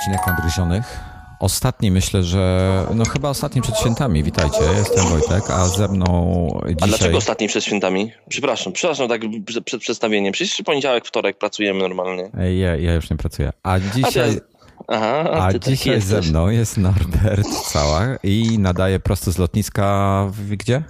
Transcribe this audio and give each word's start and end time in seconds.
Odcinek 0.00 0.26
Nadgryzionych. 0.26 1.00
Ostatni 1.40 1.90
myślę, 1.90 2.22
że 2.22 2.84
no 2.94 3.04
chyba 3.04 3.28
ostatni 3.28 3.62
przed 3.62 3.78
świętami. 3.78 4.22
Witajcie, 4.22 4.58
jestem 4.76 5.04
Wojtek, 5.04 5.50
a 5.50 5.66
ze 5.66 5.88
mną 5.88 6.46
dzisiaj... 6.66 6.76
A 6.80 6.86
dlaczego 6.86 7.18
ostatni 7.18 7.48
przed 7.48 7.64
świętami? 7.64 8.12
Przepraszam, 8.28 8.72
przepraszam 8.72 9.08
tak 9.08 9.20
przed 9.64 9.80
przedstawieniem. 9.80 10.32
Przecież 10.32 10.62
poniedziałek, 10.64 11.06
wtorek 11.06 11.38
pracujemy 11.38 11.80
normalnie. 11.80 12.30
Ja, 12.58 12.76
ja 12.76 12.94
już 12.94 13.10
nie 13.10 13.16
pracuję. 13.16 13.52
A 13.62 13.78
dzisiaj... 13.94 14.40
Aha, 14.88 15.24
a, 15.30 15.46
A 15.46 15.52
ty 15.52 15.60
dzisiaj 15.60 16.00
ze 16.00 16.20
mną 16.20 16.48
jest 16.48 16.76
Norbert 16.76 17.48
Cała 17.72 18.16
i 18.22 18.58
nadaje 18.58 19.00
prosto 19.00 19.32
z 19.32 19.38
lotniska 19.38 20.26
w, 20.30 20.56
gdzie? 20.56 20.82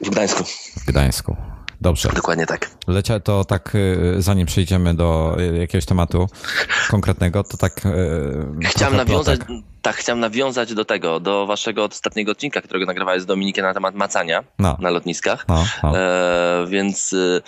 W 0.00 0.10
Gdańsku. 0.10 0.44
W 0.76 0.86
Gdańsku. 0.86 1.36
Dobrze. 1.80 2.08
Dokładnie 2.14 2.46
tak. 2.46 2.70
Lecia 2.86 3.20
to 3.20 3.44
tak, 3.44 3.74
y, 3.74 4.14
zanim 4.22 4.46
przejdziemy 4.46 4.94
do 4.94 5.36
y, 5.40 5.58
jakiegoś 5.58 5.86
tematu 5.86 6.28
konkretnego, 6.90 7.44
to 7.44 7.56
tak. 7.56 7.86
y, 7.86 8.68
Chciałem 8.68 8.96
nawiązać, 8.96 9.38
plotek. 9.38 9.64
Tak, 9.82 9.96
chciałem 9.96 10.20
nawiązać 10.20 10.74
do 10.74 10.84
tego, 10.84 11.20
do 11.20 11.46
waszego 11.46 11.84
ostatniego 11.84 12.32
odcinka, 12.32 12.60
którego 12.60 12.86
nagrywałeś 12.86 13.22
z 13.22 13.26
Dominikiem 13.26 13.64
na 13.64 13.74
temat 13.74 13.94
macania 13.94 14.44
No. 14.58 14.76
na 14.80 14.90
lotniskach. 14.90 15.44
No, 15.48 15.64
no. 15.82 15.98
E, 15.98 16.66
więc 16.68 17.12
e, 17.12 17.40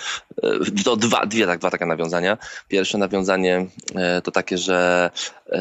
e, 0.43 0.83
to 0.85 0.97
dwa, 0.97 1.27
dwie, 1.27 1.47
tak, 1.47 1.59
dwa 1.59 1.71
takie 1.71 1.87
nawiązania. 1.87 2.39
Pierwsze 2.69 2.99
nawiązanie 2.99 3.67
e, 3.95 4.23
to 4.23 4.31
takie, 4.31 4.59
że 4.59 5.11
e, 5.53 5.61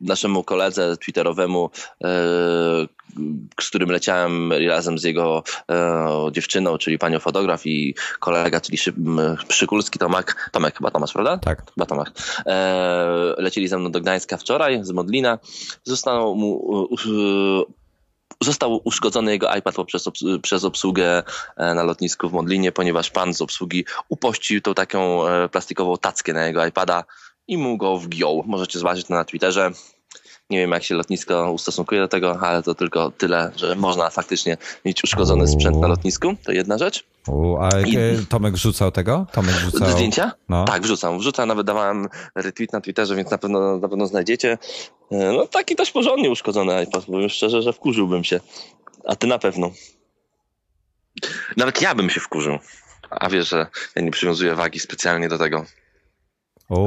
naszemu 0.00 0.44
koledze 0.44 0.96
twitterowemu, 0.96 1.70
e, 2.04 2.08
z 3.60 3.68
którym 3.68 3.90
leciałem 3.90 4.52
razem 4.52 4.98
z 4.98 5.04
jego 5.04 5.42
dziewczyną, 6.32 6.78
czyli 6.78 6.98
panią 6.98 7.18
fotograf 7.18 7.66
i 7.66 7.94
kolega, 8.20 8.60
czyli 8.60 8.78
Szy, 8.78 8.92
Przykulski 9.48 9.98
Tomek, 9.98 10.50
Tomek 10.52 10.76
chyba 10.76 10.90
Tomasz, 10.90 11.12
prawda? 11.12 11.38
Tak. 11.38 11.62
Chyba 11.74 11.86
Tomek. 11.86 12.10
Lecieli 13.38 13.68
ze 13.68 13.78
mną 13.78 13.90
do 13.90 14.00
Gdańska 14.00 14.36
wczoraj 14.36 14.80
z 14.84 14.90
Modlina. 15.00 15.38
Został 15.84 16.34
mu 16.34 16.88
Został 18.42 18.80
uszkodzony 18.84 19.30
jego 19.30 19.56
iPad 19.56 19.74
poprzez 19.74 20.04
przez 20.42 20.64
obsługę 20.64 21.22
e, 21.56 21.74
na 21.74 21.82
lotnisku 21.82 22.28
w 22.28 22.32
Modlinie, 22.32 22.72
ponieważ 22.72 23.10
pan 23.10 23.34
z 23.34 23.42
obsługi 23.42 23.84
upościł 24.08 24.60
tą 24.60 24.74
taką 24.74 25.26
e, 25.26 25.48
plastikową 25.48 25.96
tackę 25.96 26.32
na 26.32 26.46
jego 26.46 26.66
iPada 26.66 27.04
i 27.48 27.58
mu 27.58 27.76
go 27.76 27.96
wgiął. 27.96 28.44
Możecie 28.46 28.78
zobaczyć 28.78 29.06
to 29.06 29.14
na 29.14 29.24
Twitterze. 29.24 29.70
Nie 30.50 30.58
wiem, 30.58 30.70
jak 30.70 30.84
się 30.84 30.94
lotnisko 30.94 31.52
ustosunkuje 31.52 32.00
do 32.00 32.08
tego, 32.08 32.38
ale 32.40 32.62
to 32.62 32.74
tylko 32.74 33.10
tyle, 33.10 33.52
że 33.56 33.74
można 33.76 34.10
faktycznie 34.10 34.56
mieć 34.84 35.04
uszkodzony 35.04 35.48
sprzęt 35.48 35.76
na 35.76 35.88
lotnisku. 35.88 36.34
To 36.44 36.52
jedna 36.52 36.78
rzecz. 36.78 37.04
U, 37.28 37.56
a 37.56 37.68
I- 37.80 38.26
Tomek 38.28 38.54
wrzucał 38.54 38.90
tego? 38.90 39.26
Tomek 39.32 39.54
wrzucał. 39.54 39.90
Zdjęcia? 39.90 40.32
No. 40.48 40.64
Tak, 40.64 40.82
wrzucam. 40.82 41.18
Wrzucam, 41.18 41.48
nawet 41.48 41.66
dawałem 41.66 42.08
retweet 42.34 42.72
na 42.72 42.80
Twitterze, 42.80 43.16
więc 43.16 43.30
na 43.30 43.38
pewno, 43.38 43.78
na 43.78 43.88
pewno 43.88 44.06
znajdziecie. 44.06 44.58
E, 45.12 45.32
No 45.32 45.46
taki 45.46 45.76
też 45.76 45.90
porządnie 45.90 46.30
uszkodzony 46.30 46.82
iPad, 46.82 47.04
powiem 47.04 47.28
szczerze, 47.28 47.62
że 47.62 47.72
wkurzyłbym 47.72 48.24
się. 48.24 48.40
A 49.06 49.16
ty 49.16 49.26
na 49.26 49.38
pewno. 49.38 49.70
Nawet 51.56 51.82
ja 51.82 51.94
bym 51.94 52.10
się 52.10 52.20
wkurzył. 52.20 52.58
A 53.10 53.28
wiesz, 53.28 53.48
że 53.48 53.66
ja 53.96 54.02
nie 54.02 54.10
przywiązuję 54.10 54.54
wagi 54.54 54.78
specjalnie 54.80 55.28
do 55.28 55.38
tego. 55.38 55.64
O, 56.70 56.78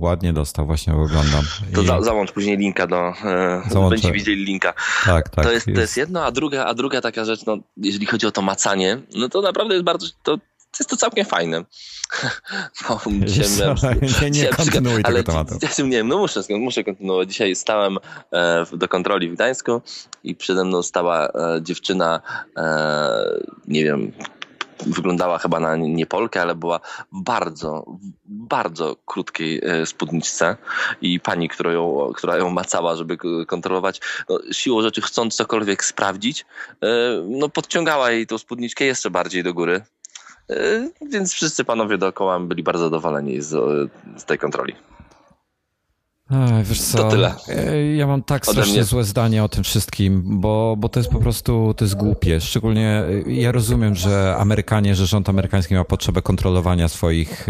ładnie 0.00 0.32
dostał, 0.32 0.66
właśnie 0.66 0.92
oglądam. 0.94 1.44
To 1.74 1.82
I- 1.82 1.86
za, 1.86 2.02
załącz 2.02 2.32
później 2.32 2.56
linka 2.56 2.86
do... 2.86 2.96
E, 3.08 3.62
Załączę. 3.70 3.90
będziecie 3.90 4.12
widzieli 4.12 4.44
linka. 4.44 4.74
tak, 5.04 5.28
tak. 5.28 5.44
to, 5.44 5.52
jest, 5.52 5.66
to 5.74 5.80
jest 5.80 5.96
jedno, 5.96 6.24
a 6.24 6.30
druga, 6.30 6.64
a 6.64 6.74
druga 6.74 7.00
taka 7.00 7.24
rzecz, 7.24 7.46
no, 7.46 7.58
jeżeli 7.76 8.06
chodzi 8.06 8.26
o 8.26 8.30
to 8.32 8.42
macanie, 8.42 8.98
no 9.14 9.28
to 9.28 9.40
naprawdę 9.42 9.74
jest 9.74 9.84
bardzo... 9.84 10.06
To, 10.22 10.38
jest 10.78 10.90
to 10.90 10.96
całkiem 10.96 11.24
fajne. 11.24 11.64
No, 12.88 13.00
dzisiaj 13.24 13.46
miałem- 13.60 13.76
co, 13.76 13.88
nie, 14.22 14.30
nie 14.30 14.48
kontynuuj 14.56 15.02
tego 15.02 15.08
ale 15.08 15.22
tematu. 15.24 15.54
Nie, 15.84 16.04
no 16.04 16.18
muszę, 16.18 16.40
muszę 16.50 16.84
kontynuować. 16.84 17.28
Dzisiaj 17.28 17.54
stałem 17.56 17.98
e, 18.32 18.64
do 18.72 18.88
kontroli 18.88 19.30
w 19.30 19.34
Gdańsku 19.34 19.80
i 20.24 20.34
przede 20.34 20.64
mną 20.64 20.82
stała 20.82 21.26
e, 21.28 21.30
dziewczyna, 21.62 22.20
e, 22.56 22.60
nie 23.68 23.84
wiem, 23.84 24.12
wyglądała 24.86 25.38
chyba 25.38 25.60
na 25.60 25.76
nie 25.76 26.06
Polkę, 26.06 26.42
ale 26.42 26.54
była 26.54 26.80
bardzo, 27.12 27.84
bardzo 28.24 28.96
krótkiej 29.06 29.60
e, 29.64 29.86
spódniczce 29.86 30.56
i 31.00 31.20
pani, 31.20 31.48
która 31.48 31.72
ją, 31.72 32.12
która 32.14 32.36
ją 32.36 32.50
macała, 32.50 32.96
żeby 32.96 33.16
kontrolować, 33.46 34.00
no, 34.28 34.38
siłą 34.52 34.82
rzeczy 34.82 35.02
chcąc 35.02 35.36
cokolwiek 35.36 35.84
sprawdzić, 35.84 36.46
e, 36.82 36.86
no 37.28 37.48
podciągała 37.48 38.10
jej 38.10 38.26
tą 38.26 38.38
spódniczkę 38.38 38.84
jeszcze 38.84 39.10
bardziej 39.10 39.42
do 39.42 39.54
góry. 39.54 39.82
E, 40.50 40.88
Więc 41.10 41.34
wszyscy 41.34 41.64
panowie 41.64 41.98
dookoła 41.98 42.40
byli 42.40 42.62
bardzo 42.62 42.84
zadowoleni 42.84 43.42
z, 43.42 43.50
z 44.16 44.24
tej 44.24 44.38
kontroli. 44.38 44.74
Ej, 46.30 46.64
wiesz 46.64 46.80
co, 46.80 46.98
To 46.98 47.08
tyle. 47.08 47.34
Ja 47.96 48.06
mam 48.06 48.22
tak 48.22 48.42
Ode 48.42 48.52
strasznie 48.52 48.74
mnie. 48.74 48.84
złe 48.84 49.04
zdanie 49.04 49.44
o 49.44 49.48
tym 49.48 49.64
wszystkim, 49.64 50.40
bo, 50.40 50.74
bo 50.78 50.88
to 50.88 51.00
jest 51.00 51.10
po 51.10 51.18
prostu, 51.18 51.74
to 51.76 51.84
jest 51.84 51.94
głupie. 51.96 52.40
Szczególnie 52.40 53.02
y, 53.26 53.32
ja 53.32 53.52
rozumiem, 53.52 53.94
że 53.94 54.36
Amerykanie, 54.38 54.94
że 54.94 55.06
rząd 55.06 55.28
amerykański 55.28 55.74
ma 55.74 55.84
potrzebę 55.84 56.22
kontrolowania 56.22 56.88
swoich, 56.88 57.46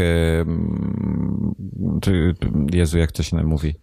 Jezu, 2.72 2.98
jak 2.98 3.12
to 3.12 3.22
się 3.22 3.36
mówi, 3.44 3.74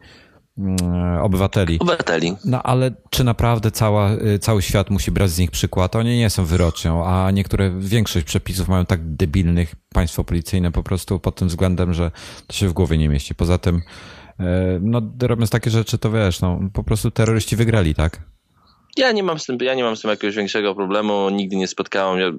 obywateli. 1.21 1.79
Obywateli. 1.79 2.35
No 2.45 2.63
ale 2.63 2.91
czy 3.09 3.23
naprawdę 3.23 3.71
cała, 3.71 4.11
y, 4.13 4.39
cały 4.39 4.61
świat 4.61 4.89
musi 4.89 5.11
brać 5.11 5.31
z 5.31 5.39
nich 5.39 5.51
przykład? 5.51 5.95
Oni 5.95 6.17
nie 6.17 6.29
są 6.29 6.45
wyrocznią, 6.45 7.05
a 7.05 7.31
niektóre, 7.31 7.71
większość 7.79 8.25
przepisów 8.25 8.67
mają 8.67 8.85
tak 8.85 9.15
debilnych 9.15 9.75
państwo 9.93 10.23
policyjne 10.23 10.71
po 10.71 10.83
prostu 10.83 11.19
pod 11.19 11.35
tym 11.35 11.47
względem, 11.47 11.93
że 11.93 12.11
to 12.47 12.53
się 12.53 12.67
w 12.69 12.73
głowie 12.73 12.97
nie 12.97 13.09
mieści. 13.09 13.35
Poza 13.35 13.57
tym, 13.57 13.81
no 14.81 15.01
robiąc 15.21 15.49
takie 15.49 15.69
rzeczy, 15.69 15.97
to 15.97 16.11
wiesz, 16.11 16.41
no 16.41 16.59
po 16.73 16.83
prostu 16.83 17.11
terroryści 17.11 17.55
wygrali, 17.55 17.95
tak? 17.95 18.34
Ja 18.97 19.11
nie 19.11 19.23
mam 19.23 19.39
z 19.39 19.45
tym, 19.45 19.57
ja 19.61 19.73
nie 19.75 19.83
mam 19.83 19.95
z 19.97 20.01
tym 20.01 20.09
jakiegoś 20.09 20.35
większego 20.35 20.75
problemu, 20.75 21.29
nigdy 21.29 21.55
nie 21.55 21.67
spotkałem. 21.67 22.19
Ja 22.19 22.31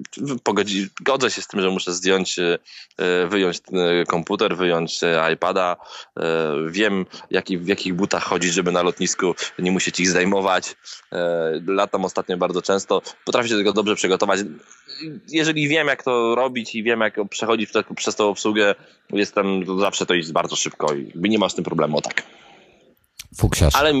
pogodzi, 0.43 0.87
godzę 1.01 1.31
się 1.31 1.41
z 1.41 1.47
tym, 1.47 1.61
że 1.61 1.69
muszę 1.69 1.93
zdjąć, 1.93 2.39
e, 2.39 3.27
wyjąć 3.27 3.57
e, 3.73 4.05
komputer, 4.05 4.57
wyjąć 4.57 5.03
e, 5.03 5.33
iPada. 5.33 5.77
E, 6.19 6.53
Wiem, 6.69 7.05
jaki, 7.31 7.57
w 7.57 7.67
jakich 7.67 7.93
butach 7.93 8.23
chodzić, 8.23 8.53
żeby 8.53 8.71
na 8.71 8.81
lotnisku 8.81 9.35
nie 9.59 9.71
musieć 9.71 9.99
ich 9.99 10.09
zdejmować. 10.09 10.75
E, 11.11 11.51
Latam 11.67 12.05
ostatnio 12.05 12.37
bardzo 12.37 12.61
często. 12.61 13.01
Potrafię 13.25 13.49
się 13.49 13.57
tego 13.57 13.73
dobrze 13.73 13.95
przygotować. 13.95 14.39
Jeżeli 15.29 15.67
wiem, 15.67 15.87
jak 15.87 16.03
to 16.03 16.35
robić 16.35 16.75
i 16.75 16.83
wiem, 16.83 17.01
jak 17.01 17.19
przechodzić 17.29 17.69
przez- 17.95 18.15
tą 18.15 18.29
obsługę, 18.29 18.75
jestem, 19.13 19.79
zawsze 19.79 20.05
to 20.05 20.13
jest 20.13 20.31
bardzo 20.33 20.55
szybko 20.55 20.93
i 20.93 21.11
nie 21.15 21.37
ma 21.39 21.49
z 21.49 21.55
tym 21.55 21.63
problemu, 21.63 21.97
o 21.97 22.01
tak. 22.01 22.23
Fuksiarz. 23.37 23.75
Ale, 23.75 23.93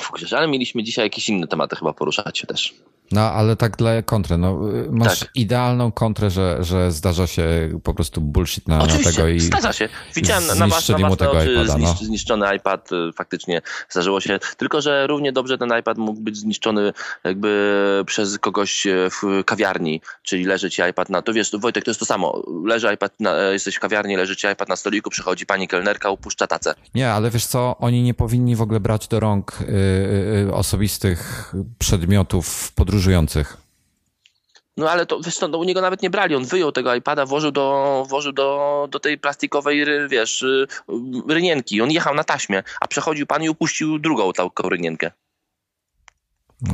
Fuksiarz, 0.00 0.32
ale 0.32 0.48
mieliśmy 0.48 0.82
dzisiaj 0.82 1.06
jakieś 1.06 1.28
inne 1.28 1.46
tematy 1.46 1.76
chyba 1.76 1.92
poruszać 1.92 2.44
też. 2.48 2.74
No 3.12 3.20
ale 3.20 3.56
tak 3.56 3.76
dla 3.76 4.02
kontry, 4.02 4.38
no 4.38 4.70
y, 4.70 4.88
masz 4.90 5.20
Tak. 5.20 5.28
idealną 5.34 5.92
kontrę, 5.92 6.30
że, 6.30 6.64
że 6.64 6.92
zdarza 6.92 7.26
się 7.26 7.44
po 7.82 7.94
prostu 7.94 8.20
bullshit 8.20 8.68
na, 8.68 8.78
na 8.78 8.86
tego 8.86 9.28
i 9.28 9.40
zdarza 9.40 9.72
się. 9.72 9.88
Widziałem 10.14 10.42
na, 10.42 10.48
was, 10.48 10.58
na 10.58 10.66
własne 10.66 10.94
tego 10.94 11.08
oczy 11.08 11.24
iPada, 11.24 11.78
no. 11.78 11.86
zniszcz, 11.86 12.02
zniszczony 12.02 12.56
iPad, 12.56 12.92
y, 12.92 13.12
faktycznie 13.12 13.62
zdarzyło 13.88 14.20
się. 14.20 14.38
Tylko, 14.56 14.80
że 14.80 15.06
równie 15.06 15.32
dobrze 15.32 15.58
ten 15.58 15.78
iPad 15.80 15.98
mógł 15.98 16.20
być 16.20 16.36
zniszczony 16.36 16.92
jakby 17.24 18.02
przez 18.06 18.38
kogoś 18.38 18.86
e, 18.86 19.08
w 19.10 19.44
kawiarni, 19.44 20.00
czyli 20.22 20.44
leży 20.44 20.70
ci 20.70 20.82
iPad 20.90 21.10
na... 21.10 21.22
To 21.22 21.32
wiesz, 21.32 21.50
Wojtek, 21.60 21.84
to 21.84 21.90
jest 21.90 22.00
to 22.00 22.06
samo. 22.06 22.42
Leży 22.64 22.94
iPad, 22.94 23.20
na, 23.20 23.36
e, 23.36 23.52
jesteś 23.52 23.74
w 23.74 23.80
kawiarni, 23.80 24.16
leży 24.16 24.36
ci 24.36 24.46
iPad 24.46 24.68
na 24.68 24.76
stoliku, 24.76 25.10
przychodzi 25.10 25.46
pani 25.46 25.68
kelnerka, 25.68 26.10
upuszcza 26.10 26.46
tacę. 26.46 26.74
Nie, 26.94 27.12
ale 27.12 27.30
wiesz 27.30 27.46
co, 27.46 27.76
oni 27.78 28.02
nie 28.02 28.14
powinni 28.14 28.56
w 28.56 28.62
ogóle 28.62 28.80
brać 28.80 29.08
do 29.08 29.20
rąk 29.20 29.58
y, 30.48 30.54
osobistych 30.54 31.52
przedmiotów 31.78 32.72
podróżujących. 33.02 33.56
No 34.76 34.90
ale 34.90 35.06
to 35.06 35.20
wiesz 35.20 35.40
no, 35.40 35.58
u 35.58 35.64
niego 35.64 35.80
nawet 35.80 36.02
nie 36.02 36.10
brali. 36.10 36.34
On 36.34 36.44
wyjął 36.44 36.72
tego 36.72 36.94
iPada, 36.94 37.26
włożył 37.26 37.50
do, 37.50 38.06
włożył 38.08 38.32
do, 38.32 38.88
do 38.90 39.00
tej 39.00 39.18
plastikowej, 39.18 39.84
wiesz, 40.08 40.42
y, 40.42 40.66
y, 41.28 41.34
rynienki. 41.34 41.82
On 41.82 41.90
jechał 41.90 42.14
na 42.14 42.24
taśmie, 42.24 42.62
a 42.80 42.88
przechodził 42.88 43.26
pan 43.26 43.42
i 43.42 43.48
upuścił 43.48 43.98
drugą 43.98 44.32
taką 44.32 44.68
rynienkę. 44.68 45.10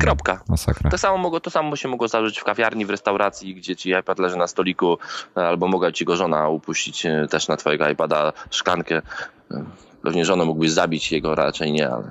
Kropka. 0.01 0.45
Masakra. 0.49 0.91
To 0.91 0.99
samo, 0.99 1.19
mogło, 1.19 1.41
to 1.41 1.51
samo 1.51 1.77
się 1.77 1.89
mogło 1.89 2.09
zdarzyć 2.09 2.39
w 2.39 2.45
kawiarni, 2.45 2.87
w 2.87 2.91
restauracji, 2.91 3.55
gdzie 3.55 3.77
ci 3.77 3.91
iPad 3.91 4.19
leży 4.19 4.37
na 4.37 4.47
stoliku, 4.47 4.99
albo 5.35 5.69
mogła 5.69 5.93
ci 5.93 6.05
go 6.05 6.17
żona 6.17 6.49
upuścić 6.49 7.07
e, 7.07 7.27
też 7.31 7.49
na 7.49 7.57
twojego 7.57 7.89
iPada 7.89 8.33
szklankę. 8.51 9.03
E, 9.51 9.65
Pewnie 10.03 10.25
żonę 10.25 10.45
mógłbyś 10.45 10.71
zabić, 10.71 11.13
jego 11.13 11.35
raczej 11.35 11.73
nie, 11.73 11.91
ale... 11.91 12.11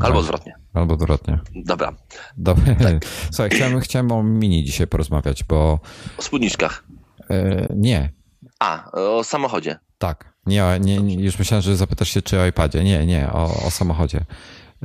Albo 0.00 0.18
odwrotnie. 0.18 0.54
Albo 0.74 0.94
odwrotnie. 0.94 1.38
Dobra. 1.54 1.92
Dobra. 2.36 2.74
Tak. 2.74 3.04
Słuchaj, 3.32 3.50
chciałem, 3.50 3.80
chciałem 3.80 4.12
o 4.12 4.22
mini 4.22 4.64
dzisiaj 4.64 4.86
porozmawiać, 4.86 5.44
bo 5.44 5.80
O 6.18 6.22
spódniczkach. 6.22 6.84
y, 7.30 7.66
nie, 7.76 8.12
A, 8.60 8.90
o 8.92 9.24
samochodzie. 9.24 9.78
tak. 9.98 10.34
Nie, 10.46 10.64
nie, 10.80 10.98
nie, 10.98 11.14
już 11.14 11.38
myślałem, 11.38 11.62
że 11.62 11.76
zapytasz 11.76 12.08
się, 12.08 12.22
czy 12.22 12.40
o 12.40 12.46
iPadzie. 12.46 12.84
Nie, 12.84 13.06
nie, 13.06 13.32
o, 13.32 13.64
o 13.66 13.70
samochodzie. 13.70 14.24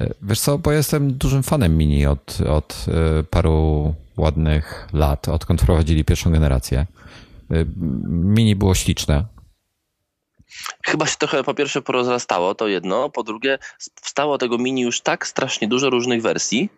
Y, 0.02 0.14
Wiesz 0.22 0.40
co, 0.40 0.58
bo 0.58 0.72
jestem 0.72 1.14
dużym 1.14 1.44
fanem 1.44 1.78
Mini 1.78 2.06
od, 2.06 2.38
od 2.50 2.86
y, 3.20 3.24
paru 3.24 3.94
ładnych 4.18 4.88
lat, 4.94 5.30
odkąd 5.30 5.62
wprowadzili 5.62 6.06
pierwszą 6.06 6.32
generację. 6.32 6.86
Y, 7.52 7.66
Mini 8.10 8.56
było 8.56 8.76
śliczne. 8.76 9.26
Chyba 10.86 11.06
się 11.06 11.18
trochę 11.18 11.44
po 11.44 11.54
pierwsze 11.54 11.82
porozrastało, 11.82 12.56
to 12.56 12.68
jedno. 12.68 13.10
Po 13.10 13.24
drugie, 13.24 13.60
wstało 14.02 14.38
tego 14.38 14.58
mini 14.58 14.82
już 14.82 15.02
tak 15.02 15.28
strasznie 15.28 15.68
dużo 15.68 15.90
różnych 15.90 16.22
wersji, 16.22 16.70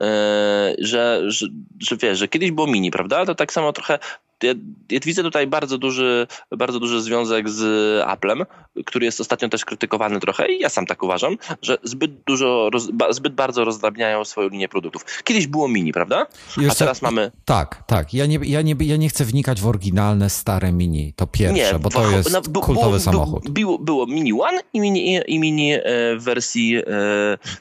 e, 0.00 0.74
że, 0.78 1.22
że, 1.26 1.46
że 1.78 1.96
wiesz, 1.96 2.18
że 2.18 2.28
kiedyś 2.28 2.50
było 2.50 2.66
mini, 2.66 2.90
prawda? 2.90 3.26
To 3.26 3.34
tak 3.34 3.52
samo 3.52 3.72
trochę 3.72 3.98
ja, 4.42 4.54
ja, 4.90 5.00
widzę 5.04 5.22
tutaj 5.22 5.46
bardzo 5.46 5.78
duży, 5.78 6.26
bardzo 6.56 6.80
duży 6.80 7.02
związek 7.02 7.50
z 7.50 7.62
Applem, 8.06 8.44
który 8.86 9.04
jest 9.04 9.20
ostatnio 9.20 9.48
też 9.48 9.64
krytykowany 9.64 10.20
trochę 10.20 10.52
i 10.52 10.60
ja 10.60 10.68
sam 10.68 10.86
tak 10.86 11.02
uważam, 11.02 11.36
że 11.62 11.78
zbyt 11.82 12.12
dużo, 12.26 12.70
roz, 12.72 12.88
zbyt 13.10 13.34
bardzo 13.34 13.64
rozdrabniają 13.64 14.24
swoją 14.24 14.48
linię 14.48 14.68
produktów. 14.68 15.04
Kiedyś 15.24 15.46
było 15.46 15.68
mini, 15.68 15.92
prawda? 15.92 16.26
A 16.70 16.74
teraz 16.74 17.02
mamy... 17.02 17.32
Tak, 17.44 17.82
tak. 17.86 18.14
Ja 18.14 18.26
nie, 18.26 18.38
ja, 18.42 18.62
nie, 18.62 18.74
ja 18.80 18.96
nie 18.96 19.08
chcę 19.08 19.24
wnikać 19.24 19.60
w 19.60 19.66
oryginalne, 19.66 20.30
stare 20.30 20.72
mini, 20.72 21.12
to 21.16 21.26
pierwsze, 21.26 21.72
nie, 21.72 21.78
bo 21.78 21.90
to 21.90 22.10
jest 22.10 22.32
no, 22.32 22.42
kultowy 22.42 22.88
było, 22.88 23.00
samochód. 23.00 23.50
Było, 23.50 23.78
było 23.78 24.06
Mini 24.06 24.32
One 24.32 24.60
i 24.72 24.80
Mini, 24.80 25.20
i 25.26 25.38
mini 25.38 25.72
e, 25.72 25.80
w 26.16 26.22
wersji 26.22 26.76
e, 26.76 26.82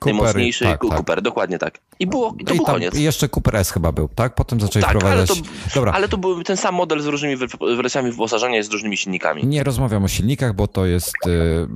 najmocniejszej 0.05 0.67
tak, 0.67 0.79
Cooper, 0.81 1.15
tak. 1.15 1.21
dokładnie 1.21 1.59
tak. 1.59 1.79
I 1.99 2.07
było, 2.07 2.35
i 2.39 2.45
to 2.45 2.53
I 2.53 2.57
był 2.57 2.65
koniec. 2.65 2.97
jeszcze 2.97 3.29
Cooper 3.35 3.55
S 3.55 3.71
chyba 3.71 3.91
był, 3.91 4.09
tak? 4.15 4.35
Potem 4.35 4.61
zaczęli 4.61 4.83
tak, 4.83 4.97
wprowadzać... 4.97 5.29
Ale 5.29 5.41
to, 5.41 5.45
Dobra. 5.75 5.91
ale 5.91 6.07
to 6.07 6.17
był 6.17 6.43
ten 6.43 6.57
sam 6.57 6.64
model 6.71 7.01
z 7.01 7.05
różnymi 7.05 7.35
wersjami 7.77 8.11
wyposażenia 8.11 8.63
z 8.63 8.69
różnymi 8.69 8.97
silnikami. 8.97 9.45
Nie 9.45 9.63
rozmawiam 9.63 10.03
o 10.03 10.07
silnikach, 10.07 10.55
bo 10.55 10.67
to 10.67 10.85
jest... 10.85 11.13
Yy, 11.25 11.67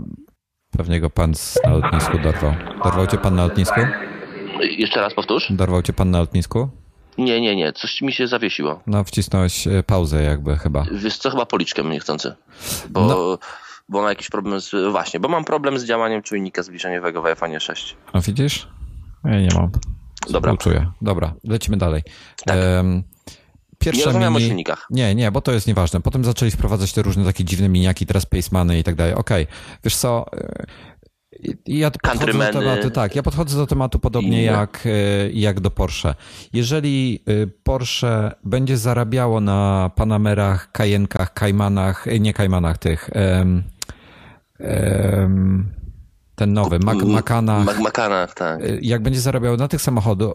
pewnie 0.78 1.02
go 1.02 1.10
pan 1.10 1.34
na 1.64 1.72
lotnisku 1.72 2.20
dorwał. 2.20 2.54
Dorwał 2.84 3.08
cię 3.08 3.18
pan 3.18 3.36
na 3.36 3.44
lotnisku? 3.44 3.80
Jeszcze 4.62 5.02
raz 5.02 5.14
powtórz. 5.14 5.48
Dorwał 5.50 5.82
cię 5.82 5.94
pan 5.94 6.12
na 6.12 6.20
lotnisku? 6.20 6.70
Nie, 7.18 7.42
nie, 7.42 7.56
nie. 7.56 7.74
Coś 7.74 8.02
mi 8.02 8.14
się 8.14 8.28
zawiesiło. 8.28 8.82
No, 8.88 9.04
wcisnąłeś 9.04 9.68
y, 9.68 9.84
pauzę 9.88 10.24
jakby 10.24 10.58
chyba. 10.58 10.86
Wiesz 10.92 11.18
co, 11.18 11.30
chyba 11.30 11.46
policzkę 11.46 11.84
niechcący. 11.84 12.36
Bo... 12.90 13.06
No 13.06 13.38
bo 13.90 14.02
mam 14.02 14.10
jakiś 14.10 14.30
problem 14.30 14.62
z, 14.62 14.92
właśnie, 14.92 15.20
bo 15.20 15.28
mam 15.28 15.46
problem 15.46 15.80
z 15.80 15.86
działaniem 15.86 16.22
czujnika 16.22 16.64
zbliżeniowego 16.64 17.22
w 17.22 17.26
iPhone 17.26 17.60
6. 17.60 17.96
A 18.14 18.22
widzisz? 18.22 18.68
Ja 19.24 19.42
nie 19.42 19.50
mam. 19.56 19.72
Dobra. 20.30 20.58
Czuję. 20.58 20.92
Dobra, 21.02 21.34
lecimy 21.44 21.78
dalej. 21.78 22.02
Tak. 22.46 22.58
Um, 22.58 23.04
pierwsze 23.80 24.14
nie 24.14 24.20
mini... 24.20 24.36
o 24.36 24.40
silnikach. 24.40 24.88
Nie, 24.90 25.16
nie, 25.16 25.32
bo 25.32 25.42
to 25.42 25.52
jest 25.52 25.68
nieważne. 25.68 26.02
Potem 26.02 26.26
zaczęli 26.26 26.52
wprowadzać 26.52 26.94
te 26.94 27.02
różne 27.02 27.26
takie 27.26 27.44
dziwne 27.44 27.70
miniaki, 27.70 28.06
teraz 28.06 28.26
Pacemany 28.26 28.80
i 28.80 28.84
tak 28.84 28.96
dalej. 28.96 29.14
Okej, 29.14 29.44
okay. 29.44 29.56
wiesz 29.84 29.96
co... 29.96 30.26
E, 30.34 30.66
ja 31.66 31.92
podchodzę 31.92 32.26
do 32.26 32.52
tematu, 32.52 32.92
tak, 32.92 33.16
ja 33.16 33.24
podchodzę 33.24 33.58
do 33.58 33.68
tematu 33.68 34.00
podobnie 34.00 34.44
jak, 34.44 34.84
e, 34.86 35.32
jak 35.32 35.60
do 35.60 35.72
Porsche. 35.72 36.16
Jeżeli 36.54 37.24
e, 37.28 37.48
Porsche 37.48 38.32
będzie 38.44 38.78
zarabiało 38.78 39.42
na 39.42 39.92
Panamerach, 39.96 40.72
Cayenne'kach, 40.72 41.34
Caymanach, 41.34 42.06
nie 42.20 42.34
Caymanach 42.34 42.78
tych, 42.78 43.10
um, 43.40 43.64
um, 44.60 45.79
ten 46.40 46.54
nowy, 46.54 46.80
Mac, 46.80 47.04
Macana, 47.80 48.28
tak. 48.28 48.64
Y, 48.64 48.80
jak 48.82 49.02
będzie 49.02 49.20
zarabiał 49.20 49.58
na 49.58 49.68
tych 49.68 49.82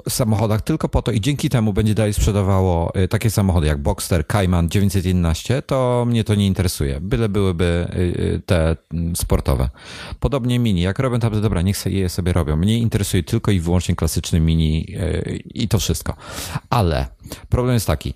samochodach 0.09 0.62
tylko 0.62 0.89
po 0.89 1.03
to 1.03 1.12
i 1.12 1.21
dzięki 1.21 1.51
temu 1.51 1.73
będzie 1.73 1.95
dalej 1.95 2.15
sprzedawało 2.15 2.93
y, 2.97 3.09
takie 3.09 3.31
samochody 3.31 3.67
jak 3.67 3.83
Boxster, 3.83 4.27
Cayman 4.27 4.69
911, 4.69 5.62
to 5.62 6.05
mnie 6.09 6.25
to 6.25 6.35
nie 6.35 6.47
interesuje. 6.47 7.01
Byle 7.01 7.29
byłyby 7.29 7.89
y, 7.95 8.43
te 8.47 8.77
mm, 8.93 9.17
sportowe. 9.17 9.71
Podobnie 10.21 10.59
Mini. 10.59 10.81
Jak 10.81 10.99
robią 10.99 11.21
tam, 11.21 11.41
dobra, 11.41 11.62
niech 11.62 11.87
je 11.87 12.09
sobie 12.09 12.33
robią. 12.33 12.57
Mnie 12.57 12.79
interesuje 12.79 13.23
tylko 13.23 13.50
i 13.50 13.61
wyłącznie 13.61 13.97
klasyczny 13.97 14.41
Mini 14.41 14.97
i 15.55 15.69
to 15.69 15.79
wszystko. 15.79 16.17
Ale 16.71 17.07
problem 17.49 17.75
jest 17.75 17.87
taki. 17.87 18.15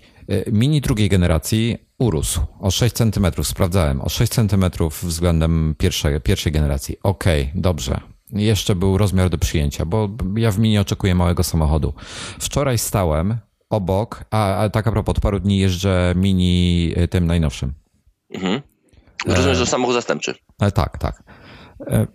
Mini 0.53 0.81
drugiej 0.81 1.09
generacji 1.09 1.79
urósł 1.99 2.41
o 2.61 2.71
6 2.71 2.95
cm, 2.95 3.45
sprawdzałem, 3.45 4.01
o 4.01 4.09
6 4.09 4.33
cm 4.33 4.65
względem 5.03 5.75
pierwszej, 5.79 6.21
pierwszej 6.21 6.53
generacji. 6.53 6.97
Okej, 7.03 7.43
okay, 7.43 7.61
dobrze. 7.61 8.01
Jeszcze 8.31 8.75
był 8.75 8.99
rozmiar 8.99 9.31
do 9.31 9.39
przyjęcia, 9.39 9.85
bo 9.85 10.09
ja 10.37 10.51
w 10.51 10.59
Mini 10.59 10.79
oczekuję 10.79 11.15
małego 11.15 11.43
samochodu. 11.43 11.95
Wczoraj 12.39 12.79
stałem 12.79 13.37
obok, 13.71 14.25
a, 14.31 14.57
a 14.57 14.71
tak 14.71 14.87
a 14.87 14.93
propos, 14.93 15.17
od 15.17 15.23
paru 15.23 15.41
dni 15.41 15.59
jeżdżę 15.59 16.13
Mini 16.17 16.93
y, 16.99 17.09
tym 17.09 17.27
najnowszym. 17.27 17.73
Mhm. 18.31 18.63
Rozumiem, 19.27 19.55
że 19.55 19.67
samochód 19.67 19.95
zastępczy. 19.95 20.35
E, 20.61 20.71
tak, 20.71 20.99
tak. 20.99 21.23
E, 21.87 22.07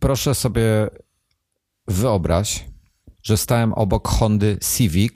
proszę 0.00 0.34
sobie 0.34 0.90
wyobraź, 1.88 2.64
że 3.22 3.36
stałem 3.36 3.72
obok 3.72 4.08
Hondy 4.08 4.58
Civic, 4.76 5.14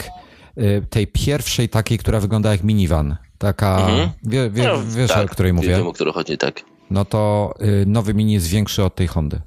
tej 0.90 1.06
pierwszej 1.06 1.68
takiej, 1.68 1.98
która 1.98 2.20
wygląda 2.20 2.52
jak 2.52 2.62
minivan. 2.62 3.16
Taka, 3.38 3.78
mhm. 3.78 4.10
wie, 4.22 4.50
wie, 4.50 4.64
no, 4.64 4.82
wiesz, 4.96 5.10
tak, 5.10 5.26
o 5.26 5.28
której 5.28 5.52
mówię? 5.52 5.68
Wiem, 5.68 5.86
o 5.86 5.92
której 5.92 6.12
chodzi, 6.12 6.38
tak. 6.38 6.62
No 6.90 7.04
to 7.04 7.54
y, 7.60 7.86
nowy 7.86 8.14
Mini 8.14 8.32
jest 8.32 8.46
większy 8.46 8.84
od 8.84 8.94
tej 8.94 9.06
Hondy. 9.06 9.40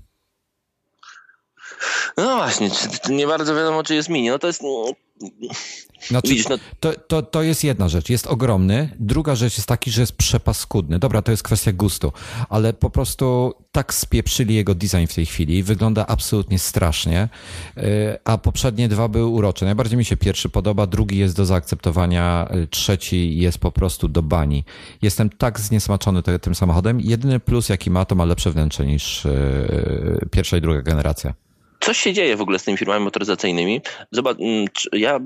No 2.17 2.37
właśnie, 2.37 2.69
nie 3.09 3.27
bardzo 3.27 3.55
wiadomo, 3.55 3.83
czy 3.83 3.95
jest 3.95 4.09
Mini. 4.09 4.29
No 4.29 4.39
to 4.39 4.47
jest... 4.47 4.61
Znaczy, 6.07 6.27
Widzisz, 6.27 6.49
no... 6.49 6.57
to, 6.79 6.93
to, 7.07 7.21
to 7.21 7.41
jest 7.41 7.63
jedna 7.63 7.89
rzecz, 7.89 8.09
jest 8.09 8.27
ogromny. 8.27 8.89
Druga 8.99 9.35
rzecz 9.35 9.57
jest 9.57 9.67
taki, 9.67 9.91
że 9.91 10.01
jest 10.01 10.13
przepaskudny. 10.13 10.99
Dobra, 10.99 11.21
to 11.21 11.31
jest 11.31 11.43
kwestia 11.43 11.71
gustu, 11.71 12.13
ale 12.49 12.73
po 12.73 12.89
prostu 12.89 13.53
tak 13.71 13.93
spieprzyli 13.93 14.55
jego 14.55 14.75
design 14.75 15.05
w 15.07 15.13
tej 15.13 15.25
chwili. 15.25 15.63
Wygląda 15.63 16.07
absolutnie 16.07 16.59
strasznie, 16.59 17.29
y, 17.77 17.81
a 18.25 18.37
poprzednie 18.37 18.87
dwa 18.87 19.07
były 19.07 19.25
urocze. 19.25 19.65
Najbardziej 19.65 19.97
mi 19.97 20.05
się 20.05 20.17
pierwszy 20.17 20.49
podoba, 20.49 20.87
drugi 20.87 21.17
jest 21.17 21.35
do 21.35 21.45
zaakceptowania, 21.45 22.49
y, 22.55 22.67
trzeci 22.67 23.37
jest 23.37 23.57
po 23.57 23.71
prostu 23.71 24.07
do 24.07 24.23
bani. 24.23 24.63
Jestem 25.01 25.29
tak 25.29 25.59
zniesmaczony 25.59 26.23
tym 26.23 26.55
samochodem. 26.55 27.01
Jedyny 27.01 27.39
plus, 27.39 27.69
jaki 27.69 27.91
ma, 27.91 28.05
to 28.05 28.15
ma 28.15 28.25
lepsze 28.25 28.51
wnętrze 28.51 28.85
niż 28.85 29.25
y, 29.25 30.27
pierwsza 30.31 30.57
i 30.57 30.61
druga 30.61 30.81
generacja 30.81 31.48
coś 31.79 31.97
się 31.97 32.13
dzieje 32.13 32.35
w 32.35 32.41
ogóle 32.41 32.59
z 32.59 32.63
tymi 32.63 32.77
firmami 32.77 33.03
motoryzacyjnymi. 33.03 33.81
Zobacz, 34.11 34.37
mm, 34.39 34.67
ja 34.93 35.19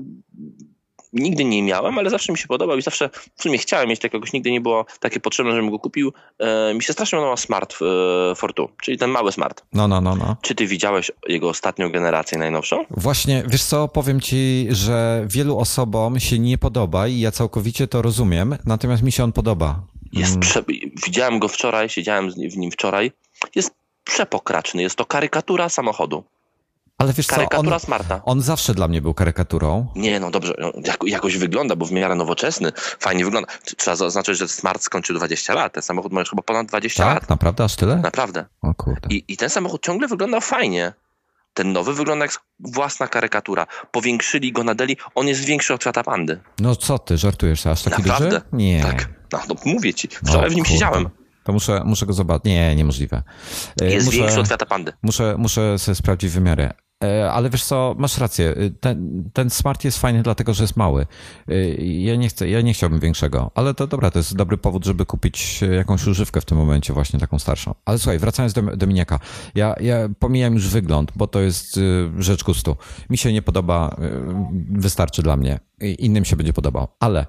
nigdy 1.14 1.44
nie 1.44 1.62
miałem, 1.62 1.98
ale 1.98 2.10
zawsze 2.10 2.32
mi 2.32 2.38
się 2.38 2.48
podobał 2.48 2.78
i 2.78 2.82
zawsze 2.82 3.10
w 3.36 3.42
sumie 3.42 3.58
chciałem 3.58 3.88
mieć 3.88 4.00
takiego, 4.00 4.26
nigdy 4.32 4.50
nie 4.50 4.60
było 4.60 4.86
takie 5.00 5.20
potrzebne, 5.20 5.52
żebym 5.52 5.70
go 5.70 5.78
kupił. 5.78 6.12
E, 6.38 6.74
mi 6.74 6.82
się 6.82 6.92
strasznie 6.92 7.16
podobał 7.16 7.36
Smart 7.36 7.74
e, 7.82 8.34
Fortu, 8.34 8.68
czyli 8.82 8.98
ten 8.98 9.10
mały 9.10 9.32
Smart. 9.32 9.62
No, 9.72 9.88
no, 9.88 10.00
no, 10.00 10.16
no. 10.16 10.36
Czy 10.42 10.54
ty 10.54 10.66
widziałeś 10.66 11.10
jego 11.28 11.48
ostatnią 11.48 11.90
generację 11.90 12.38
najnowszą? 12.38 12.84
Właśnie, 12.90 13.44
wiesz 13.46 13.62
co, 13.64 13.88
powiem 13.88 14.20
ci, 14.20 14.66
że 14.70 15.24
wielu 15.28 15.58
osobom 15.58 16.20
się 16.20 16.38
nie 16.38 16.58
podoba 16.58 17.08
i 17.08 17.20
ja 17.20 17.30
całkowicie 17.30 17.86
to 17.86 18.02
rozumiem, 18.02 18.56
natomiast 18.66 19.02
mi 19.02 19.12
się 19.12 19.24
on 19.24 19.32
podoba. 19.32 19.80
Jest 20.12 20.30
mm. 20.30 20.40
prze... 20.40 20.64
Widziałem 21.06 21.38
go 21.38 21.48
wczoraj, 21.48 21.88
siedziałem 21.88 22.30
w 22.30 22.56
nim 22.56 22.70
wczoraj. 22.70 23.12
Jest 23.54 23.74
przepokraczny, 24.04 24.82
jest 24.82 24.96
to 24.96 25.04
karykatura 25.04 25.68
samochodu. 25.68 26.24
Ale 26.98 27.12
wiesz 27.12 27.26
Karykatura 27.26 27.70
co, 27.70 27.74
on, 27.74 27.80
Smarta. 27.80 28.20
On 28.24 28.40
zawsze 28.40 28.74
dla 28.74 28.88
mnie 28.88 29.02
był 29.02 29.14
karykaturą. 29.14 29.86
Nie, 29.96 30.20
no 30.20 30.30
dobrze, 30.30 30.54
no, 30.58 30.72
jakoś 31.06 31.36
wygląda, 31.36 31.76
bo 31.76 31.86
w 31.86 31.92
miarę 31.92 32.14
nowoczesny, 32.14 32.72
fajnie 32.98 33.24
wygląda. 33.24 33.48
Trzeba 33.76 33.96
zaznaczyć, 33.96 34.38
że 34.38 34.48
Smart 34.48 34.82
skończył 34.82 35.16
20 35.16 35.54
lat. 35.54 35.72
Ten 35.72 35.82
samochód 35.82 36.12
ma 36.12 36.20
już 36.20 36.30
chyba 36.30 36.42
ponad 36.42 36.66
20 36.66 37.04
tak? 37.04 37.14
lat. 37.14 37.28
Naprawdę? 37.30 37.64
Aż 37.64 37.76
tyle? 37.76 37.96
Naprawdę. 37.96 38.44
O 38.62 38.74
kurde. 38.74 39.08
I, 39.10 39.24
I 39.28 39.36
ten 39.36 39.50
samochód 39.50 39.82
ciągle 39.82 40.08
wygląda 40.08 40.40
fajnie. 40.40 40.92
Ten 41.54 41.72
nowy 41.72 41.94
wygląda 41.94 42.24
jak 42.24 42.40
własna 42.60 43.08
karykatura. 43.08 43.66
Powiększyli 43.92 44.52
go, 44.52 44.64
nadeli. 44.64 44.96
On 45.14 45.28
jest 45.28 45.44
większy 45.44 45.74
od 45.74 45.84
Fiata 45.84 46.04
Pandy. 46.04 46.40
No 46.60 46.76
co 46.76 46.98
ty, 46.98 47.18
żartujesz? 47.18 47.66
Aż 47.66 47.82
taki 47.82 48.02
Naprawdę? 48.02 48.28
duży? 48.28 48.42
Nie. 48.52 48.82
Tak. 48.82 49.08
No, 49.32 49.40
no 49.48 49.54
mówię 49.64 49.94
ci. 49.94 50.08
Wczoraj 50.08 50.50
w 50.50 50.54
nim 50.54 50.64
kurde. 50.64 50.72
siedziałem. 50.74 51.08
To 51.44 51.52
muszę, 51.52 51.82
muszę 51.84 52.06
go 52.06 52.12
zobaczyć. 52.12 52.44
Nie, 52.44 52.76
niemożliwe. 52.76 53.22
Jest 53.80 54.06
muszę, 54.06 54.18
większy 54.18 54.40
od 54.40 54.48
Fiata 54.48 54.66
Pandy. 54.66 54.92
Muszę, 55.02 55.34
muszę 55.38 55.78
sobie 55.78 55.94
sprawdzić 55.94 56.30
wymiary. 56.30 56.70
E, 57.02 57.32
ale 57.32 57.50
wiesz 57.50 57.64
co, 57.64 57.94
masz 57.98 58.18
rację. 58.18 58.50
E, 58.50 58.70
ten, 58.70 59.30
ten 59.32 59.50
smart 59.50 59.84
jest 59.84 59.98
fajny 59.98 60.22
dlatego, 60.22 60.54
że 60.54 60.64
jest 60.64 60.76
mały. 60.76 61.06
E, 61.48 61.54
ja 61.84 62.16
nie 62.16 62.28
chcę, 62.28 62.48
ja 62.48 62.60
nie 62.60 62.74
chciałbym 62.74 63.00
większego, 63.00 63.50
ale 63.54 63.74
to 63.74 63.86
dobra, 63.86 64.10
to 64.10 64.18
jest 64.18 64.36
dobry 64.36 64.56
powód, 64.56 64.84
żeby 64.84 65.06
kupić 65.06 65.60
jakąś 65.76 66.06
używkę 66.06 66.40
w 66.40 66.44
tym 66.44 66.58
momencie, 66.58 66.92
właśnie 66.92 67.20
taką 67.20 67.38
starszą. 67.38 67.74
Ale 67.84 67.98
słuchaj, 67.98 68.18
wracając 68.18 68.52
do, 68.52 68.62
do 68.62 68.86
miniaka. 68.86 69.18
Ja, 69.54 69.74
ja 69.80 70.08
pomijam 70.18 70.54
już 70.54 70.68
wygląd, 70.68 71.12
bo 71.16 71.26
to 71.26 71.40
jest 71.40 71.80
rzecz 72.18 72.44
gustu. 72.44 72.76
Mi 73.10 73.18
się 73.18 73.32
nie 73.32 73.42
podoba, 73.42 73.96
wystarczy 74.70 75.22
dla 75.22 75.36
mnie. 75.36 75.60
Innym 75.80 76.24
się 76.24 76.36
będzie 76.36 76.52
podobał. 76.52 76.88
Ale 77.00 77.26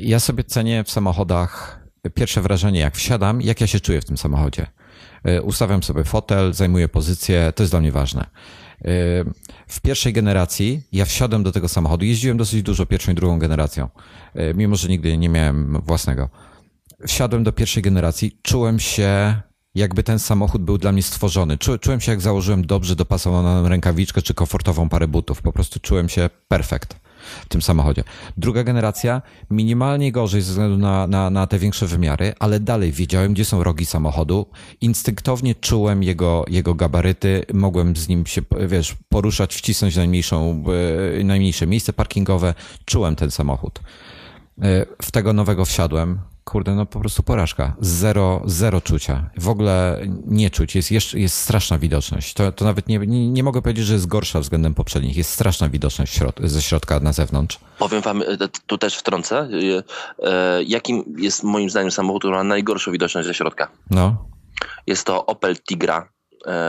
ja 0.00 0.20
sobie 0.20 0.44
cenię 0.44 0.84
w 0.84 0.90
samochodach 0.90 1.82
pierwsze 2.14 2.40
wrażenie, 2.40 2.80
jak 2.80 2.96
wsiadam, 2.96 3.42
jak 3.42 3.60
ja 3.60 3.66
się 3.66 3.80
czuję 3.80 4.00
w 4.00 4.04
tym 4.04 4.16
samochodzie. 4.16 4.66
E, 5.24 5.42
ustawiam 5.42 5.82
sobie 5.82 6.04
fotel, 6.04 6.52
zajmuję 6.52 6.88
pozycję, 6.88 7.52
to 7.56 7.62
jest 7.62 7.72
dla 7.72 7.80
mnie 7.80 7.92
ważne. 7.92 8.22
E, 8.22 8.28
w 9.66 9.80
pierwszej 9.82 10.12
generacji 10.12 10.82
ja 10.92 11.04
wsiadłem 11.04 11.42
do 11.42 11.52
tego 11.52 11.68
samochodu, 11.68 12.04
jeździłem 12.04 12.36
dosyć 12.36 12.62
dużo 12.62 12.86
pierwszą 12.86 13.12
i 13.12 13.14
drugą 13.14 13.38
generacją, 13.38 13.88
e, 14.34 14.54
mimo 14.54 14.76
że 14.76 14.88
nigdy 14.88 15.18
nie 15.18 15.28
miałem 15.28 15.80
własnego. 15.80 16.28
Wsiadłem 17.06 17.44
do 17.44 17.52
pierwszej 17.52 17.82
generacji, 17.82 18.38
czułem 18.42 18.78
się 18.78 19.36
jakby 19.74 20.02
ten 20.02 20.18
samochód 20.18 20.62
był 20.62 20.78
dla 20.78 20.92
mnie 20.92 21.02
stworzony. 21.02 21.58
Czułem 21.58 22.00
się 22.00 22.12
jak 22.12 22.20
założyłem 22.20 22.66
dobrze 22.66 22.96
dopasowaną 22.96 23.68
rękawiczkę 23.68 24.22
czy 24.22 24.34
komfortową 24.34 24.88
parę 24.88 25.08
butów. 25.08 25.42
Po 25.42 25.52
prostu 25.52 25.80
czułem 25.80 26.08
się 26.08 26.30
perfekt. 26.48 26.96
W 27.44 27.48
tym 27.48 27.62
samochodzie. 27.62 28.04
Druga 28.36 28.64
generacja, 28.64 29.22
minimalnie 29.50 30.12
gorzej 30.12 30.42
ze 30.42 30.50
względu 30.50 30.78
na, 30.78 31.06
na, 31.06 31.30
na 31.30 31.46
te 31.46 31.58
większe 31.58 31.86
wymiary, 31.86 32.34
ale 32.38 32.60
dalej 32.60 32.92
wiedziałem, 32.92 33.32
gdzie 33.32 33.44
są 33.44 33.64
rogi 33.64 33.86
samochodu. 33.86 34.46
Instynktownie 34.80 35.54
czułem 35.54 36.02
jego, 36.02 36.44
jego 36.48 36.74
gabaryty, 36.74 37.44
mogłem 37.52 37.96
z 37.96 38.08
nim 38.08 38.26
się, 38.26 38.42
wiesz, 38.66 38.96
poruszać, 39.08 39.54
wcisnąć 39.54 39.96
najmniejszą, 39.96 40.64
e, 41.20 41.24
najmniejsze 41.24 41.66
miejsce 41.66 41.92
parkingowe. 41.92 42.54
Czułem 42.84 43.16
ten 43.16 43.30
samochód. 43.30 43.80
E, 44.62 44.86
w 45.02 45.10
tego 45.10 45.32
nowego 45.32 45.64
wsiadłem. 45.64 46.31
Kurde, 46.44 46.74
no 46.74 46.86
po 46.86 47.00
prostu 47.00 47.22
porażka. 47.22 47.76
Zero, 47.80 48.42
zero 48.44 48.80
czucia. 48.80 49.30
W 49.38 49.48
ogóle 49.48 50.00
nie 50.26 50.50
czuć. 50.50 50.74
Jest, 50.74 50.90
jeszcze, 50.90 51.18
jest 51.18 51.36
straszna 51.36 51.78
widoczność. 51.78 52.34
To, 52.34 52.52
to 52.52 52.64
nawet 52.64 52.88
nie, 52.88 52.98
nie, 52.98 53.28
nie 53.28 53.42
mogę 53.42 53.62
powiedzieć, 53.62 53.86
że 53.86 53.94
jest 53.94 54.06
gorsza 54.06 54.40
względem 54.40 54.74
poprzednich. 54.74 55.16
Jest 55.16 55.30
straszna 55.30 55.68
widoczność 55.68 56.14
środ 56.14 56.40
ze 56.42 56.62
środka 56.62 57.00
na 57.00 57.12
zewnątrz. 57.12 57.58
Powiem 57.78 58.02
wam, 58.02 58.22
e, 58.22 58.26
tu 58.66 58.78
też 58.78 58.96
wtrącę, 58.96 59.48
e, 60.22 60.62
jakim 60.62 61.04
jest 61.18 61.42
moim 61.42 61.70
zdaniem 61.70 61.90
samochód, 61.90 62.22
który 62.22 62.34
ma 62.34 62.44
najgorszą 62.44 62.92
widoczność 62.92 63.28
ze 63.28 63.34
środka? 63.34 63.68
No. 63.90 64.28
Jest 64.86 65.06
to 65.06 65.26
Opel 65.26 65.56
Tigra 65.56 66.08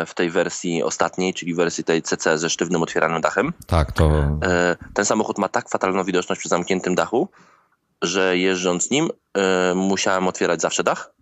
w 0.06 0.14
tej 0.16 0.30
wersji 0.30 0.84
ostatniej, 0.84 1.34
czyli 1.34 1.54
wersji 1.54 1.84
tej 1.84 2.02
CC 2.02 2.38
ze 2.38 2.50
sztywnym 2.50 2.82
otwieranym 2.82 3.22
dachem. 3.22 3.54
Tak, 3.68 3.92
to... 3.92 4.12
Ten 4.94 5.06
samochód 5.06 5.38
ma 5.38 5.50
tak 5.50 5.70
fatalną 5.70 6.04
widoczność 6.04 6.40
przy 6.40 6.50
zamkniętym 6.50 6.96
dachu, 6.96 7.30
że 8.04 8.38
jeżdżąc 8.38 8.92
nim 8.92 9.10
y, 9.72 9.76
musiałem 9.76 10.28
otwierać 10.28 10.62
zawsze 10.62 10.84
dach, 10.84 11.14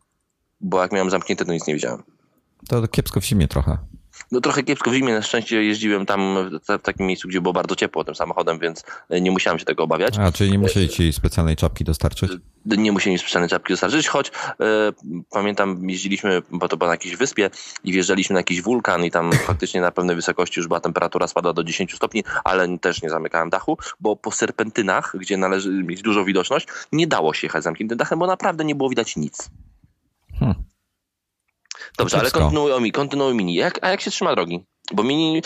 bo 0.61 0.81
jak 0.81 0.91
miałem 0.91 1.09
zamknięte, 1.09 1.45
to 1.45 1.53
nic 1.53 1.67
nie 1.67 1.73
widziałem. 1.73 2.03
To 2.67 2.87
kiepsko 2.87 3.21
w 3.21 3.25
zimie 3.25 3.47
trochę. 3.47 3.77
No 4.31 4.41
trochę 4.41 4.63
kiepsko 4.63 4.91
w 4.91 4.93
zimie, 4.93 5.13
na 5.13 5.21
szczęście 5.21 5.63
jeździłem 5.63 6.05
tam 6.05 6.49
w 6.79 6.81
takim 6.81 7.07
miejscu, 7.07 7.27
gdzie 7.27 7.41
było 7.41 7.53
bardzo 7.53 7.75
ciepło 7.75 8.03
tym 8.03 8.15
samochodem, 8.15 8.59
więc 8.59 8.83
nie 9.21 9.31
musiałem 9.31 9.59
się 9.59 9.65
tego 9.65 9.83
obawiać. 9.83 10.17
A, 10.19 10.31
czyli 10.31 10.51
nie 10.51 10.59
musieli 10.59 10.89
ci 10.89 11.13
specjalnej 11.13 11.55
czapki 11.55 11.83
dostarczyć? 11.83 12.31
Nie 12.65 12.91
musieli 12.91 13.13
mi 13.13 13.19
specjalnej 13.19 13.49
czapki 13.49 13.73
dostarczyć, 13.73 14.07
choć 14.07 14.27
y, 14.27 14.31
pamiętam, 15.29 15.89
jeździliśmy, 15.89 16.41
bo 16.51 16.67
to 16.67 16.77
było 16.77 16.87
na 16.87 16.93
jakiejś 16.93 17.15
wyspie 17.15 17.49
i 17.83 17.91
wjeżdżaliśmy 17.91 18.33
na 18.33 18.39
jakiś 18.39 18.61
wulkan 18.61 19.05
i 19.05 19.11
tam 19.11 19.31
faktycznie 19.47 19.81
na 19.81 19.91
pewnej 19.91 20.15
wysokości 20.15 20.59
już 20.59 20.67
była 20.67 20.79
temperatura 20.79 21.27
spadła 21.27 21.53
do 21.53 21.63
10 21.63 21.95
stopni, 21.95 22.23
ale 22.43 22.77
też 22.77 23.01
nie 23.01 23.09
zamykałem 23.09 23.49
dachu, 23.49 23.77
bo 23.99 24.15
po 24.15 24.31
serpentynach, 24.31 25.15
gdzie 25.19 25.37
należy 25.37 25.69
mieć 25.69 26.01
dużą 26.01 26.25
widoczność, 26.25 26.67
nie 26.91 27.07
dało 27.07 27.33
się 27.33 27.47
jechać 27.47 27.63
zamkniętym 27.63 27.97
dachem, 27.97 28.19
bo 28.19 28.27
naprawdę 28.27 28.65
nie 28.65 28.75
było 28.75 28.89
widać 28.89 29.15
nic. 29.15 29.49
Hmm. 30.39 30.70
Dobrze, 31.97 32.19
ale 32.19 32.31
kontynuuj, 32.31 32.91
kontynuuj 32.91 33.35
mini. 33.35 33.53
Jak, 33.53 33.79
a 33.81 33.89
jak 33.89 34.01
się 34.01 34.11
trzyma 34.11 34.35
drogi? 34.35 34.65
Bo 34.93 35.03
mini, 35.03 35.41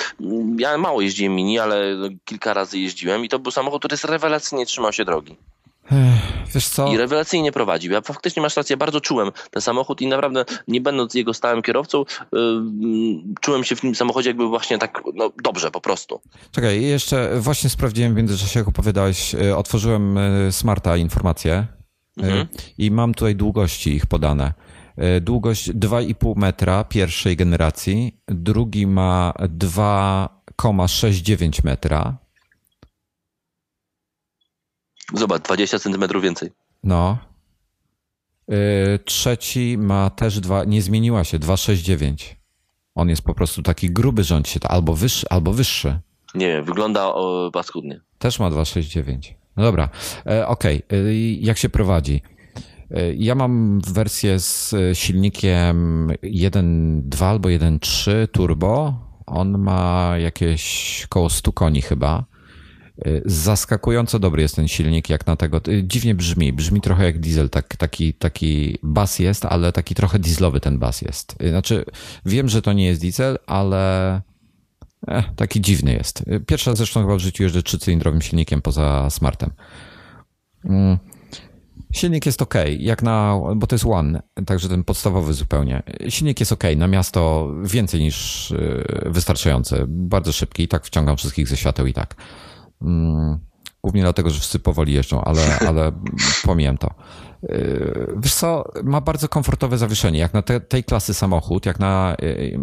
ja 0.57 0.77
mało 0.77 1.01
jeździłem 1.01 1.35
mini, 1.35 1.59
ale 1.59 1.95
kilka 2.25 2.53
razy 2.53 2.79
jeździłem 2.79 3.25
i 3.25 3.29
to 3.29 3.39
był 3.39 3.51
samochód, 3.51 3.81
który 3.81 3.93
jest 3.93 4.05
rewelacyjnie 4.05 4.65
trzymał 4.65 4.93
się 4.93 5.05
drogi. 5.05 5.37
Wiesz 6.55 6.67
co? 6.67 6.87
I 6.93 6.97
rewelacyjnie 6.97 7.51
prowadził. 7.51 7.91
Ja 7.91 8.01
faktycznie 8.01 8.41
masz 8.41 8.57
rację, 8.57 8.77
bardzo 8.77 9.01
czułem 9.01 9.31
ten 9.51 9.61
samochód 9.61 10.01
i 10.01 10.07
naprawdę 10.07 10.45
nie 10.67 10.81
będąc 10.81 11.13
jego 11.13 11.33
stałym 11.33 11.61
kierowcą, 11.61 12.05
yy, 12.31 12.39
czułem 13.41 13.63
się 13.63 13.75
w 13.75 13.81
tym 13.81 13.95
samochodzie 13.95 14.29
jakby 14.29 14.47
właśnie 14.47 14.77
tak 14.77 15.03
no, 15.13 15.31
dobrze 15.43 15.71
po 15.71 15.81
prostu. 15.81 16.21
Czekaj, 16.51 16.81
jeszcze 16.81 17.39
właśnie 17.39 17.69
sprawdziłem 17.69 18.13
w 18.13 18.17
międzyczasie, 18.17 18.59
jak 18.59 18.67
opowiadałeś, 18.67 19.33
yy, 19.33 19.57
otworzyłem 19.57 20.15
yy, 20.45 20.51
Smarta 20.51 20.97
informacje 20.97 21.67
mhm. 22.17 22.47
i 22.77 22.91
mam 22.91 23.13
tutaj 23.13 23.35
długości 23.35 23.95
ich 23.95 24.05
podane. 24.05 24.53
E, 24.97 25.21
długość 25.21 25.69
2,5 25.69 26.37
metra 26.37 26.83
pierwszej 26.83 27.35
generacji, 27.35 28.19
drugi 28.27 28.87
ma 28.87 29.33
2,69 29.39 31.65
metra. 31.65 32.17
Zobacz, 35.13 35.43
20 35.43 35.79
centymetrów 35.79 36.23
więcej. 36.23 36.51
No. 36.83 37.17
E, 38.49 38.99
trzeci 38.99 39.77
ma 39.77 40.09
też 40.09 40.39
dwa, 40.39 40.63
nie 40.63 40.81
zmieniła 40.81 41.23
się, 41.23 41.39
2,69. 41.39 42.35
On 42.95 43.09
jest 43.09 43.21
po 43.21 43.33
prostu 43.33 43.61
taki 43.61 43.91
gruby 43.91 44.23
rząd 44.23 44.47
się, 44.47 44.59
albo 44.63 44.93
wyższy, 44.93 45.29
albo 45.29 45.53
wyższy. 45.53 45.99
Nie 46.35 46.61
wygląda 46.61 47.13
paskudnie. 47.53 48.01
Też 48.19 48.39
ma 48.39 48.51
2,69. 48.51 49.33
No 49.57 49.63
dobra, 49.63 49.89
e, 50.25 50.47
okej. 50.47 50.83
Okay. 50.87 51.37
Jak 51.39 51.57
się 51.57 51.69
prowadzi? 51.69 52.21
Ja 53.17 53.35
mam 53.35 53.81
wersję 53.87 54.39
z 54.39 54.75
silnikiem 54.93 56.07
1.2 56.23 57.25
albo 57.25 57.49
1.3 57.49 58.27
turbo. 58.27 58.93
On 59.25 59.57
ma 59.57 60.13
jakieś 60.17 61.05
koło 61.09 61.29
100 61.29 61.51
koni 61.51 61.81
chyba. 61.81 62.25
Zaskakująco 63.25 64.19
dobry 64.19 64.41
jest 64.41 64.55
ten 64.55 64.67
silnik, 64.67 65.09
jak 65.09 65.27
na 65.27 65.35
tego. 65.35 65.61
Dziwnie 65.83 66.15
brzmi, 66.15 66.53
brzmi 66.53 66.81
trochę 66.81 67.05
jak 67.05 67.19
diesel, 67.19 67.49
tak, 67.49 67.75
taki, 67.77 68.13
taki 68.13 68.77
bas 68.83 69.19
jest, 69.19 69.45
ale 69.45 69.71
taki 69.71 69.95
trochę 69.95 70.19
dieslowy 70.19 70.59
ten 70.59 70.79
bas 70.79 71.01
jest. 71.01 71.35
Znaczy, 71.49 71.85
wiem, 72.25 72.49
że 72.49 72.61
to 72.61 72.73
nie 72.73 72.85
jest 72.85 73.01
diesel, 73.01 73.37
ale 73.45 74.21
eh, 75.07 75.25
taki 75.35 75.61
dziwny 75.61 75.93
jest. 75.93 76.23
Pierwsza 76.47 76.75
zresztą 76.75 77.01
chyba 77.01 77.15
w 77.15 77.19
życiu 77.19 77.43
jeżdżę 77.43 77.63
trzycylindrowym 77.63 78.21
silnikiem 78.21 78.61
poza 78.61 79.09
smartem. 79.09 79.51
Mm. 80.65 80.97
Silnik 81.93 82.25
jest 82.25 82.41
ok, 82.41 82.53
jak 82.79 83.03
na, 83.03 83.39
bo 83.55 83.67
to 83.67 83.75
jest 83.75 83.85
One, 83.85 84.21
także 84.45 84.69
ten 84.69 84.83
podstawowy 84.83 85.33
zupełnie. 85.33 85.83
Silnik 86.09 86.39
jest 86.39 86.51
ok, 86.51 86.63
na 86.77 86.87
miasto 86.87 87.51
więcej 87.63 88.01
niż 88.01 88.51
y, 88.51 88.85
wystarczający, 89.05 89.85
bardzo 89.87 90.31
szybki 90.31 90.63
i 90.63 90.67
tak 90.67 90.85
wciągam 90.85 91.17
wszystkich 91.17 91.47
ze 91.47 91.57
świateł 91.57 91.85
i 91.85 91.93
tak. 91.93 92.15
Głównie 93.85 94.01
dlatego, 94.01 94.29
że 94.29 94.39
wszyscy 94.39 94.59
powoli 94.59 94.93
jeżdżą, 94.93 95.21
ale, 95.21 95.59
ale 95.59 95.91
pomijam 96.43 96.77
to. 96.77 96.93
Yy, 97.43 98.13
wiesz 98.17 98.33
co, 98.33 98.63
ma 98.83 99.01
bardzo 99.01 99.29
komfortowe 99.29 99.77
zawieszenie, 99.77 100.19
jak 100.19 100.33
na 100.33 100.41
te, 100.41 100.59
tej 100.59 100.83
klasy 100.83 101.13
samochód, 101.13 101.65
jak 101.65 101.79
na, 101.79 102.15
yy, 102.21 102.59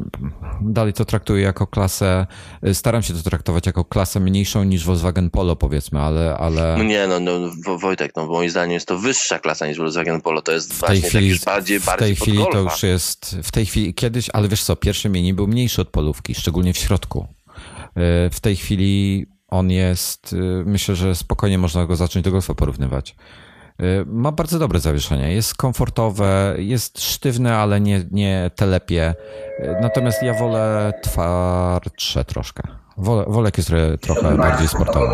dalej 0.63 0.93
to 0.93 1.05
traktuję 1.05 1.43
jako 1.43 1.67
klasę, 1.67 2.27
yy, 2.63 2.75
staram 2.75 3.03
się 3.03 3.15
to 3.15 3.23
traktować 3.23 3.67
jako 3.67 3.85
klasę 3.85 4.21
mniejszą 4.21 4.65
niż 4.65 4.85
Volkswagen 4.85 5.31
Polo 5.31 5.57
powiedzmy, 5.57 6.01
ale... 6.01 6.37
ale... 6.37 6.75
No 6.79 6.85
nie, 6.85 7.07
no, 7.07 7.21
no 7.21 7.39
Wojtek, 7.79 8.13
no 8.17 8.27
moim 8.27 8.51
zdaniem 8.51 8.73
jest 8.73 8.89
to 8.89 8.99
wyższa 8.99 9.39
klasa 9.39 9.67
niż 9.67 9.79
Volkswagen 9.79 10.21
Polo, 10.21 10.43
to 10.43 10.53
jest 10.53 10.75
w 10.75 10.81
tej 10.87 11.03
chwili, 11.03 11.39
bardziej, 11.47 11.81
w 11.81 11.97
tej 11.99 12.17
chwili 12.17 12.45
to 12.53 12.59
już 12.59 12.83
jest, 12.83 13.37
w 13.43 13.51
tej 13.51 13.67
chwili 13.67 13.95
kiedyś, 13.95 14.31
ale 14.33 14.49
wiesz 14.49 14.63
co, 14.63 14.77
pierwszy 14.77 15.09
mini 15.09 15.35
był 15.35 15.47
mniejszy 15.47 15.83
od 15.83 15.89
polówki, 15.89 16.35
szczególnie 16.35 16.73
w 16.73 16.79
środku. 16.79 17.27
W 18.31 18.41
tej 18.41 18.57
chwili 18.57 19.27
on 19.53 19.71
jest, 19.71 20.37
myślę, 20.65 20.95
że 20.97 21.15
spokojnie 21.15 21.59
można 21.59 21.87
go 21.87 21.97
zacząć 21.97 22.25
do 22.25 22.31
golfa 22.31 22.55
porównywać. 22.55 23.17
Y, 23.81 24.05
ma 24.07 24.33
bardzo 24.33 24.59
dobre 24.59 24.81
zawieszenie. 24.81 25.33
Jest 25.33 25.55
komfortowe, 25.55 26.55
jest 26.59 27.01
sztywne, 27.01 27.57
ale 27.57 27.81
nie, 27.81 28.05
nie 28.11 28.51
telepie. 28.57 29.15
Y, 29.61 29.77
natomiast 29.81 30.23
ja 30.23 30.35
wolę 30.35 30.93
twardsze 31.03 32.25
troszkę. 32.25 32.82
Wolek 33.27 33.59
jest 33.59 33.71
trochę 34.01 34.37
bardziej 34.37 34.69
sportowy. 34.69 35.07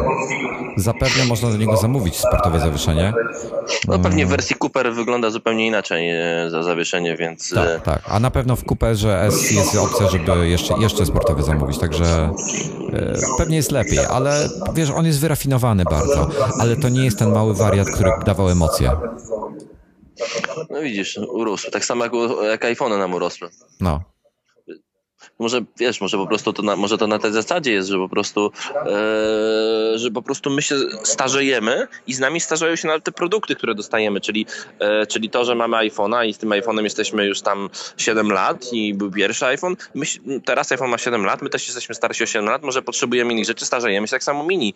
Zapewne 0.77 1.25
można 1.25 1.51
do 1.51 1.57
niego 1.57 1.77
zamówić 1.77 2.17
sportowe 2.17 2.61
zawieszenie. 2.61 3.13
No 3.89 3.99
pewnie 3.99 4.27
w 4.27 4.29
wersji 4.29 4.57
Cooper 4.57 4.95
wygląda 4.95 5.31
zupełnie 5.31 5.67
inaczej 5.67 6.11
e, 6.11 6.51
za 6.51 6.63
zawieszenie, 6.63 7.17
więc... 7.17 7.51
Tak, 7.51 7.69
e, 7.69 7.81
tak. 7.81 8.03
A 8.09 8.21
na 8.21 8.31
pewno 8.31 8.57
w 8.57 8.65
Cooperze 8.65 9.23
S 9.23 9.51
jest 9.51 9.77
opcja, 9.77 10.09
żeby 10.09 10.49
jeszcze, 10.49 10.75
jeszcze 10.81 11.07
sportowe 11.07 11.43
zamówić, 11.43 11.79
także 11.79 12.31
e, 12.93 13.15
pewnie 13.39 13.57
jest 13.57 13.73
lepiej, 13.73 13.99
ale 14.11 14.49
wiesz, 14.75 14.91
on 14.91 15.07
jest 15.07 15.21
wyrafinowany 15.21 15.85
bardzo, 15.85 16.29
ale 16.61 16.77
to 16.77 16.89
nie 16.89 17.05
jest 17.05 17.19
ten 17.19 17.33
mały 17.33 17.55
wariat, 17.55 17.89
który 17.91 18.11
dawał 18.27 18.49
emocje. 18.49 18.91
No 20.71 20.81
widzisz, 20.81 21.21
urósł. 21.29 21.71
Tak 21.71 21.85
samo 21.85 22.05
jak, 22.05 22.13
jak 22.51 22.65
iPhone 22.65 22.99
nam 22.99 23.15
urosły. 23.15 23.49
No 23.81 24.01
może 25.39 25.63
wiesz, 25.77 26.01
może 26.01 26.17
po 26.17 26.27
prostu 26.27 26.53
to 26.53 26.63
na, 26.63 26.77
może 26.77 26.99
to 26.99 27.07
na 27.07 27.19
tej 27.19 27.33
zasadzie 27.33 27.73
jest, 27.73 27.89
że 27.89 27.99
po 27.99 28.09
prostu 28.09 28.53
e, 28.75 29.99
że 29.99 30.11
po 30.15 30.23
prostu 30.23 30.51
my 30.51 30.63
się 30.63 30.77
starzejemy 31.03 31.89
i 32.07 32.15
z 32.15 32.21
nami 32.21 32.41
starzeją 32.41 32.77
się 32.77 32.89
nawet 32.89 33.05
te 33.05 33.13
produkty, 33.13 33.57
które 33.57 33.75
dostajemy, 33.75 34.21
czyli, 34.21 34.47
e, 34.79 35.07
czyli 35.07 35.31
to, 35.31 35.45
że 35.45 35.55
mamy 35.55 35.77
iPhone'a 35.77 36.27
i 36.27 36.35
z 36.35 36.39
tym 36.39 36.51
iPhone'em 36.51 36.85
jesteśmy 36.85 37.27
już 37.27 37.41
tam 37.41 37.71
7 37.97 38.33
lat 38.33 38.73
i 38.73 38.95
był 38.95 39.11
pierwszy 39.11 39.47
iPhone. 39.47 39.77
My, 39.95 40.07
teraz 40.45 40.73
iPhone 40.73 40.91
ma 40.91 40.99
7 40.99 41.25
lat, 41.25 41.43
my 41.43 41.51
też 41.51 41.67
jesteśmy 41.67 41.95
starsi 41.95 42.25
o 42.25 42.27
7 42.27 42.49
lat, 42.49 42.63
może 42.63 42.83
potrzebujemy 42.83 43.33
innych 43.33 43.47
rzeczy, 43.47 43.67
starzejemy 43.67 44.07
się 44.07 44.11
tak 44.11 44.25
samo 44.25 44.45
mini. 44.45 44.75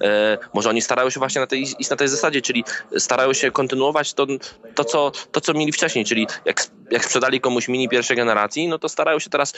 E, 0.00 0.38
może 0.54 0.70
oni 0.70 0.82
starają 0.82 1.10
się 1.10 1.20
właśnie 1.20 1.40
na 1.40 1.46
tej, 1.46 1.62
iść 1.62 1.90
na 1.90 1.96
tej 1.96 2.08
zasadzie, 2.08 2.42
czyli 2.42 2.64
starają 2.98 3.32
się 3.32 3.50
kontynuować 3.50 4.14
to, 4.14 4.26
to, 4.74 4.84
co, 4.84 5.12
to 5.32 5.40
co 5.40 5.54
mieli 5.54 5.72
wcześniej, 5.72 6.04
czyli 6.04 6.26
jak, 6.44 6.66
jak 6.90 7.04
sprzedali 7.04 7.40
komuś 7.40 7.68
mini 7.68 7.88
pierwszej 7.88 8.16
generacji, 8.16 8.68
no 8.68 8.78
to 8.78 8.88
starają 8.88 9.18
się 9.18 9.30
teraz 9.30 9.52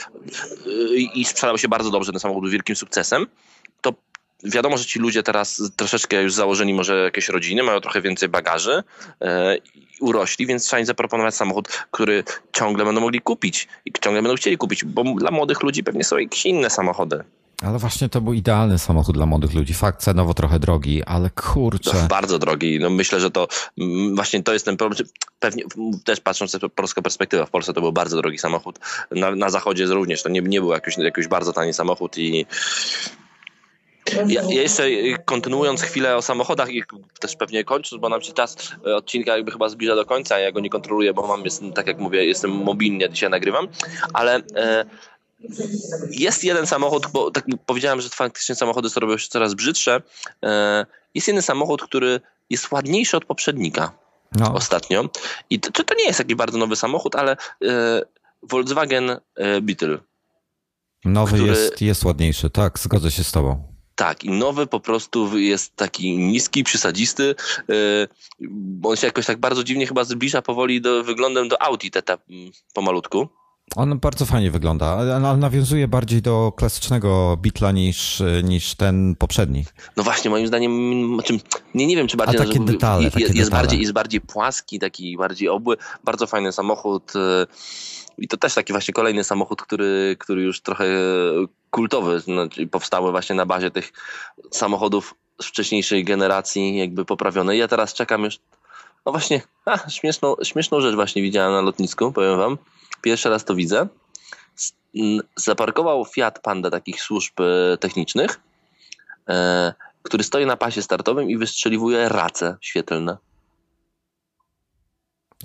i 1.13 1.25
sprzedał 1.25 1.57
się 1.57 1.67
bardzo 1.67 1.91
dobrze 1.91 2.11
ten 2.11 2.19
samochód 2.19 2.49
wielkim 2.49 2.75
sukcesem, 2.75 3.27
to 3.81 3.93
wiadomo, 4.43 4.77
że 4.77 4.85
ci 4.85 4.99
ludzie 4.99 5.23
teraz 5.23 5.61
troszeczkę 5.75 6.23
już 6.23 6.33
założyli 6.33 6.73
może 6.73 7.03
jakieś 7.03 7.29
rodziny, 7.29 7.63
mają 7.63 7.81
trochę 7.81 8.01
więcej 8.01 8.29
bagaży, 8.29 8.83
e, 9.21 9.57
urośli, 9.99 10.45
więc 10.45 10.65
trzeba 10.65 10.79
im 10.79 10.85
zaproponować 10.85 11.35
samochód, 11.35 11.67
który 11.91 12.23
ciągle 12.53 12.85
będą 12.85 13.01
mogli 13.01 13.21
kupić 13.21 13.67
i 13.85 13.91
ciągle 14.01 14.21
będą 14.21 14.35
chcieli 14.35 14.57
kupić, 14.57 14.85
bo 14.85 15.03
dla 15.03 15.31
młodych 15.31 15.63
ludzi 15.63 15.83
pewnie 15.83 16.03
są 16.03 16.17
jakieś 16.17 16.45
inne 16.45 16.69
samochody. 16.69 17.23
Ale 17.61 17.79
właśnie 17.79 18.09
to 18.09 18.21
był 18.21 18.33
idealny 18.33 18.79
samochód 18.79 19.15
dla 19.15 19.25
młodych 19.25 19.53
ludzi. 19.53 19.73
Fakt 19.73 20.01
cenowo 20.01 20.33
trochę 20.33 20.59
drogi, 20.59 21.03
ale 21.03 21.29
kurczę. 21.29 21.91
No, 22.01 22.07
bardzo 22.07 22.39
drogi. 22.39 22.79
No 22.79 22.89
myślę, 22.89 23.19
że 23.19 23.31
to 23.31 23.47
mm, 23.77 24.15
właśnie 24.15 24.43
to 24.43 24.53
jest 24.53 24.65
ten 24.65 24.77
problem. 24.77 25.07
Pewnie 25.39 25.63
też 26.05 26.19
patrząc 26.19 26.51
z 26.51 26.59
polskiej 26.75 27.03
perspektywy, 27.03 27.45
w 27.45 27.49
Polsce 27.49 27.73
to 27.73 27.81
był 27.81 27.91
bardzo 27.91 28.17
drogi 28.17 28.37
samochód. 28.37 28.79
Na, 29.11 29.35
na 29.35 29.49
zachodzie 29.49 29.85
również 29.85 30.23
to 30.23 30.29
nie, 30.29 30.41
nie 30.41 30.61
był 30.61 30.71
jakiś, 30.71 30.97
jakiś 30.97 31.27
bardzo 31.27 31.53
tani 31.53 31.73
samochód 31.73 32.17
i 32.17 32.45
ja, 34.27 34.41
ja, 34.41 34.61
jeszcze 34.61 34.83
kontynuując 35.25 35.81
chwilę 35.81 36.15
o 36.15 36.21
samochodach 36.21 36.73
i 36.73 36.83
też 37.19 37.35
pewnie 37.35 37.63
kończąc, 37.63 38.01
bo 38.01 38.09
nam 38.09 38.21
się 38.21 38.33
czas 38.33 38.71
odcinka 38.95 39.35
jakby 39.35 39.51
chyba 39.51 39.69
zbliża 39.69 39.95
do 39.95 40.05
końca, 40.05 40.39
ja 40.39 40.51
go 40.51 40.59
nie 40.59 40.69
kontroluję, 40.69 41.13
bo 41.13 41.27
mam, 41.27 41.43
tak 41.75 41.87
jak 41.87 41.99
mówię, 41.99 42.25
jestem 42.25 42.51
mobilnie, 42.51 43.09
dzisiaj 43.09 43.29
nagrywam, 43.29 43.67
ale 44.13 44.41
e, 44.55 44.85
jest 46.11 46.43
jeden 46.43 46.67
samochód, 46.67 47.07
bo 47.13 47.31
tak 47.31 47.45
powiedziałem, 47.65 48.01
że 48.01 48.09
faktycznie 48.09 48.55
samochody 48.55 48.89
robią 48.95 49.17
się 49.17 49.27
coraz 49.27 49.53
brzydsze. 49.53 50.01
E, 50.43 50.85
jest 51.15 51.27
jeden 51.27 51.41
samochód, 51.41 51.83
który 51.83 52.21
jest 52.49 52.71
ładniejszy 52.71 53.17
od 53.17 53.25
poprzednika 53.25 53.91
no. 54.31 54.53
ostatnio. 54.53 55.09
I 55.49 55.59
to, 55.59 55.83
to 55.83 55.95
nie 55.95 56.05
jest 56.05 56.19
jakiś 56.19 56.35
bardzo 56.35 56.57
nowy 56.57 56.75
samochód, 56.75 57.15
ale 57.15 57.31
e, 57.31 58.01
Volkswagen 58.43 59.09
e, 59.09 59.61
Beetle. 59.61 59.97
Nowy 61.05 61.37
który... 61.37 61.49
jest, 61.49 61.81
jest 61.81 62.03
ładniejszy, 62.03 62.49
tak, 62.49 62.79
zgodzę 62.79 63.11
się 63.11 63.23
z 63.23 63.31
tobą. 63.31 63.69
Tak, 63.95 64.23
i 64.23 64.29
nowy 64.29 64.67
po 64.67 64.79
prostu 64.79 65.37
jest 65.37 65.75
taki 65.75 66.17
niski, 66.17 66.63
przysadzisty. 66.63 67.35
On 68.83 68.95
się 68.95 69.07
jakoś 69.07 69.25
tak 69.25 69.37
bardzo 69.37 69.63
dziwnie 69.63 69.87
chyba 69.87 70.03
zbliża 70.03 70.41
powoli 70.41 70.81
do, 70.81 71.03
wyglądem 71.03 71.47
do 71.47 71.61
Audi 71.61 71.87
TT 71.87 72.17
pomalutku. 72.73 73.29
On 73.75 73.99
bardzo 73.99 74.25
fajnie 74.25 74.51
wygląda, 74.51 74.85
ale 74.85 75.37
nawiązuje 75.37 75.87
bardziej 75.87 76.21
do 76.21 76.53
klasycznego 76.55 77.37
Beatla 77.41 77.71
niż, 77.71 78.23
niż 78.43 78.75
ten 78.75 79.15
poprzedni. 79.15 79.65
No 79.97 80.03
właśnie, 80.03 80.31
moim 80.31 80.47
zdaniem, 80.47 80.71
znaczy, 81.13 81.39
nie, 81.73 81.87
nie 81.87 81.95
wiem, 81.95 82.07
czy 82.07 82.17
bardziej... 82.17 82.41
A 82.41 82.45
takie 82.45 82.59
detale, 82.59 83.03
jest, 83.03 83.13
takie 83.13 83.25
jest, 83.25 83.37
detale. 83.37 83.61
Bardziej, 83.61 83.79
jest 83.81 83.93
bardziej 83.93 84.21
płaski, 84.21 84.79
taki 84.79 85.17
bardziej 85.17 85.49
obły. 85.49 85.77
Bardzo 86.03 86.27
fajny 86.27 86.51
samochód. 86.51 87.13
Y, 87.15 87.47
I 88.17 88.27
to 88.27 88.37
też 88.37 88.53
taki 88.53 88.73
właśnie 88.73 88.93
kolejny 88.93 89.23
samochód, 89.23 89.61
który, 89.61 90.15
który 90.19 90.41
już 90.41 90.61
trochę 90.61 90.85
kultowy, 91.69 92.19
znaczy 92.19 92.67
powstały 92.67 93.11
właśnie 93.11 93.35
na 93.35 93.45
bazie 93.45 93.71
tych 93.71 93.91
samochodów 94.51 95.15
z 95.41 95.45
wcześniejszej 95.45 96.03
generacji, 96.03 96.77
jakby 96.77 97.05
poprawione. 97.05 97.57
Ja 97.57 97.67
teraz 97.67 97.93
czekam 97.93 98.23
już... 98.23 98.39
No 99.05 99.11
właśnie, 99.11 99.41
a, 99.65 99.89
śmieszną, 99.89 100.35
śmieszną 100.43 100.81
rzecz 100.81 100.95
właśnie 100.95 101.21
widziałem 101.21 101.51
na 101.53 101.61
lotnisku, 101.61 102.11
powiem 102.11 102.37
wam 102.37 102.57
Pierwszy 103.01 103.29
raz 103.29 103.45
to 103.45 103.55
widzę. 103.55 103.87
Zaparkował 105.35 106.05
Fiat 106.05 106.39
Panda 106.39 106.69
takich 106.69 107.01
służb 107.01 107.33
e, 107.41 107.77
technicznych, 107.77 108.39
e, 109.29 109.73
który 110.03 110.23
stoi 110.23 110.45
na 110.45 110.57
pasie 110.57 110.81
startowym 110.81 111.29
i 111.29 111.37
wystrzeliwuje 111.37 112.09
race 112.09 112.57
świetlne. 112.61 113.17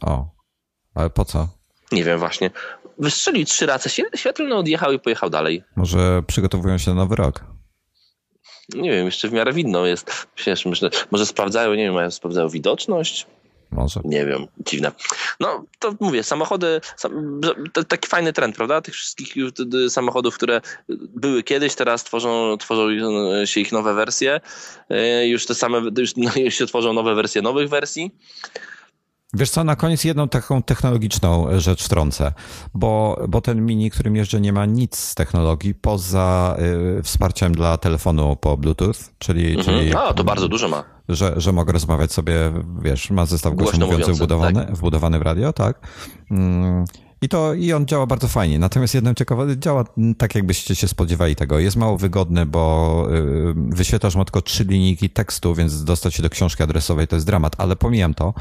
O, 0.03 0.27
ale 0.95 1.11
po 1.11 1.25
co? 1.25 1.49
Nie 1.93 2.05
wiem 2.05 2.19
właśnie. 2.19 2.51
Wystrzelił 2.99 3.45
trzy 3.45 3.67
race 3.67 3.91
świetlne, 4.17 4.57
odjechał 4.57 4.93
i 4.93 4.99
pojechał 4.99 5.31
dalej. 5.31 5.65
Może 5.77 6.23
przygotowują 6.27 6.79
się 6.79 6.91
na 6.91 6.97
nowy 6.97 7.17
rok. 7.17 7.45
Nie 8.75 8.91
wiem, 8.91 9.07
jeszcze 9.07 9.29
w 9.29 9.33
miarę 9.33 9.53
widno 9.53 9.87
jest. 9.87 10.27
myślę, 10.67 10.91
może 11.11 11.27
sprawdzają, 11.27 11.75
nie 11.75 11.85
wiem, 11.85 11.95
mają 11.95 12.11
sprawdzają 12.11 12.49
widoczność, 12.49 13.27
może. 13.75 14.01
Nie 14.05 14.27
wiem, 14.27 14.47
dziwne. 14.67 14.93
No, 15.41 15.65
to 15.79 15.95
mówię, 16.01 16.23
samochody, 16.23 16.81
sam, 16.97 17.41
taki 17.89 18.09
fajny 18.09 18.33
trend, 18.33 18.57
prawda? 18.57 18.81
Tych 18.81 18.95
wszystkich 18.95 19.35
samochodów, 19.89 20.35
które 20.35 20.61
były 20.89 21.43
kiedyś, 21.43 21.75
teraz 21.75 22.05
tworzą, 22.05 22.57
tworzą 22.59 22.89
się 23.45 23.61
ich 23.61 23.73
nowe 23.73 23.95
wersje. 23.95 24.41
E, 24.91 25.27
już 25.27 25.47
te 25.47 25.55
same, 25.55 25.83
już, 25.99 26.17
no, 26.17 26.31
już 26.37 26.55
się 26.55 26.67
tworzą 26.67 26.93
nowe 26.93 27.15
wersje 27.15 27.43
nowych 27.43 27.69
wersji. 27.69 28.11
Wiesz 29.35 29.51
co, 29.51 29.65
na 29.65 29.77
koniec 29.77 30.05
jedną 30.05 30.29
taką 30.29 30.63
technologiczną 30.63 31.47
rzecz 31.61 31.85
wtrącę, 31.85 32.33
bo, 32.75 33.23
bo 33.29 33.41
ten 33.41 33.67
mini, 33.67 33.91
którym 33.91 34.17
jeżdżę, 34.17 34.41
nie 34.41 34.53
ma 34.53 34.67
nic 34.67 34.97
z 34.97 35.15
technologii 35.15 35.75
poza 35.75 36.57
y, 36.99 37.03
wsparciem 37.03 37.55
dla 37.55 37.79
telefonu 37.79 38.37
po 38.37 38.57
Bluetooth, 38.57 38.95
czyli... 39.19 39.59
Mhm. 39.59 39.79
czyli 39.79 39.95
A, 39.95 40.15
to 40.15 40.25
bardzo 40.25 40.49
dużo 40.49 40.69
ma. 40.69 40.85
Że, 41.09 41.35
że 41.37 41.53
mogę 41.53 41.73
rozmawiać 41.73 42.13
sobie, 42.13 42.53
wiesz, 42.83 43.11
ma 43.11 43.27
zestaw 43.27 43.55
głośno 43.55 43.87
mówiący 43.87 44.13
wbudowany, 44.13 44.67
tak. 44.67 44.77
wbudowany 44.77 45.19
w 45.19 45.23
radio, 45.23 45.53
tak. 45.53 45.81
Mm, 46.31 46.85
i 47.25 47.29
to 47.29 47.55
i 47.55 47.73
on 47.73 47.87
działa 47.87 48.07
bardzo 48.07 48.29
fajnie. 48.29 48.59
Natomiast 48.59 48.95
jedną 48.95 49.15
ciekawe, 49.15 49.59
działa 49.59 49.85
tak, 50.19 50.35
jakbyście 50.35 50.75
się 50.75 50.89
spodziewali 50.89 51.37
tego. 51.37 51.59
Jest 51.59 51.77
mało 51.77 51.99
wygodny, 51.99 52.47
bo 52.47 53.07
y, 53.13 53.55
wyświetlasz 53.57 54.17
ma 54.17 54.25
tylko 54.25 54.43
trzy 54.43 54.65
linijki 54.65 55.11
tekstu, 55.11 55.55
więc 55.55 55.85
dostać 55.85 56.15
się 56.15 56.23
do 56.23 56.31
książki 56.31 56.63
adresowej 56.63 57.07
to 57.07 57.17
jest 57.17 57.27
dramat, 57.27 57.55
ale 57.59 57.77
pomijam 57.77 58.15
to. 58.15 58.35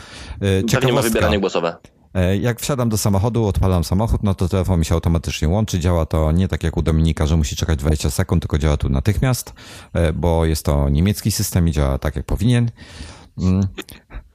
Pewnie 0.72 0.94
ma 0.94 1.02
wybieranie 1.02 1.40
głosowe. 1.40 1.76
E, 2.14 2.38
jak 2.38 2.60
wsiadam 2.60 2.90
do 2.90 2.98
samochodu, 2.98 3.46
odpalam 3.46 3.84
samochód, 3.84 4.24
no 4.24 4.36
to 4.36 4.50
telefon 4.50 4.80
mi 4.80 4.86
się 4.86 4.96
automatycznie 4.96 5.48
łączy. 5.48 5.80
Działa 5.80 6.06
to 6.06 6.32
nie 6.32 6.48
tak 6.48 6.64
jak 6.64 6.78
u 6.78 6.82
Dominika, 6.82 7.28
że 7.28 7.38
musi 7.38 7.56
czekać 7.56 7.80
20 7.80 8.10
sekund, 8.10 8.42
tylko 8.42 8.58
działa 8.58 8.78
tu 8.78 8.90
natychmiast, 8.90 9.54
e, 9.94 10.14
bo 10.14 10.46
jest 10.46 10.66
to 10.66 10.90
niemiecki 10.90 11.32
system 11.32 11.68
i 11.68 11.72
działa 11.72 11.98
tak 11.98 12.16
jak 12.16 12.26
powinien. 12.26 12.72
Mm. 13.38 13.68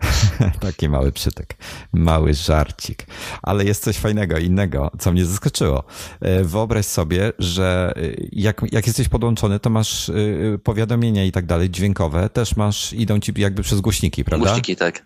Taki 0.60 0.88
mały 0.88 1.12
przytyk, 1.12 1.56
mały 1.92 2.34
żarcik. 2.34 3.06
Ale 3.42 3.64
jest 3.64 3.84
coś 3.84 3.96
fajnego, 3.96 4.38
innego, 4.38 4.90
co 4.98 5.12
mnie 5.12 5.24
zaskoczyło. 5.24 5.84
E, 6.20 6.44
wyobraź 6.44 6.86
sobie, 6.86 7.32
że 7.38 7.92
e, 7.96 8.00
jak, 8.32 8.62
jak 8.72 8.86
jesteś 8.86 9.08
podłączony, 9.08 9.60
to 9.60 9.70
masz 9.70 10.08
e, 10.08 10.14
powiadomienia 10.58 11.24
i 11.24 11.32
tak 11.32 11.46
dalej, 11.46 11.70
dźwiękowe, 11.70 12.28
też 12.28 12.56
masz, 12.56 12.92
idą 12.92 13.20
ci 13.20 13.32
jakby 13.36 13.62
przez 13.62 13.80
głośniki, 13.80 14.24
prawda? 14.24 14.46
Głośniki, 14.46 14.76
tak. 14.76 15.04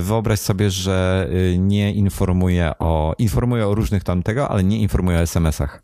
Wyobraź 0.00 0.40
sobie, 0.40 0.70
że 0.70 1.28
nie 1.58 1.92
informuje 1.94 2.72
o, 2.78 3.14
informuje 3.18 3.68
o 3.68 3.74
różnych 3.74 4.04
tam 4.04 4.22
tego, 4.22 4.48
ale 4.48 4.64
nie 4.64 4.78
informuje 4.78 5.18
o 5.18 5.20
SMS-ach. 5.20 5.82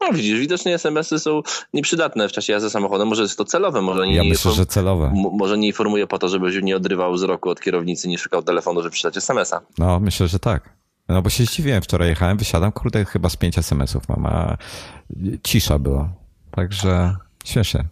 No 0.00 0.12
widzisz, 0.12 0.40
widocznie 0.40 0.74
SMS-y 0.74 1.18
są 1.18 1.42
nieprzydatne 1.74 2.28
w 2.28 2.32
czasie 2.32 2.52
jazdy 2.52 2.70
samochodem. 2.70 3.08
Może 3.08 3.22
jest 3.22 3.38
to 3.38 3.44
celowe, 3.44 3.82
może 3.82 4.06
nie. 4.06 4.14
Ja 4.14 4.24
myślę, 4.24 4.52
że 4.52 4.66
celowe. 4.66 5.12
Może 5.14 5.58
nie 5.58 5.66
informuje 5.66 6.06
po 6.06 6.18
to, 6.18 6.28
żeby 6.28 6.62
nie 6.62 6.76
odrywał 6.76 7.12
wzroku 7.12 7.50
od 7.50 7.60
kierownicy, 7.60 8.08
nie 8.08 8.18
szukał 8.18 8.42
telefonu, 8.42 8.82
żeby 8.82 8.92
przeczytać 8.92 9.16
SMS-a. 9.16 9.60
No, 9.78 10.00
myślę, 10.00 10.28
że 10.28 10.38
tak. 10.38 10.70
No 11.08 11.22
bo 11.22 11.30
się 11.30 11.44
zdziwiłem, 11.44 11.82
wczoraj 11.82 12.08
jechałem, 12.08 12.38
wysiadam, 12.38 12.72
kurde, 12.72 13.04
chyba 13.04 13.28
z 13.28 13.36
pięć 13.36 13.58
SMS-ów 13.58 14.08
mam, 14.08 14.26
a 14.26 14.56
cisza 15.42 15.78
była. 15.78 16.08
Także 16.50 17.16
śmiesznie. 17.44 17.84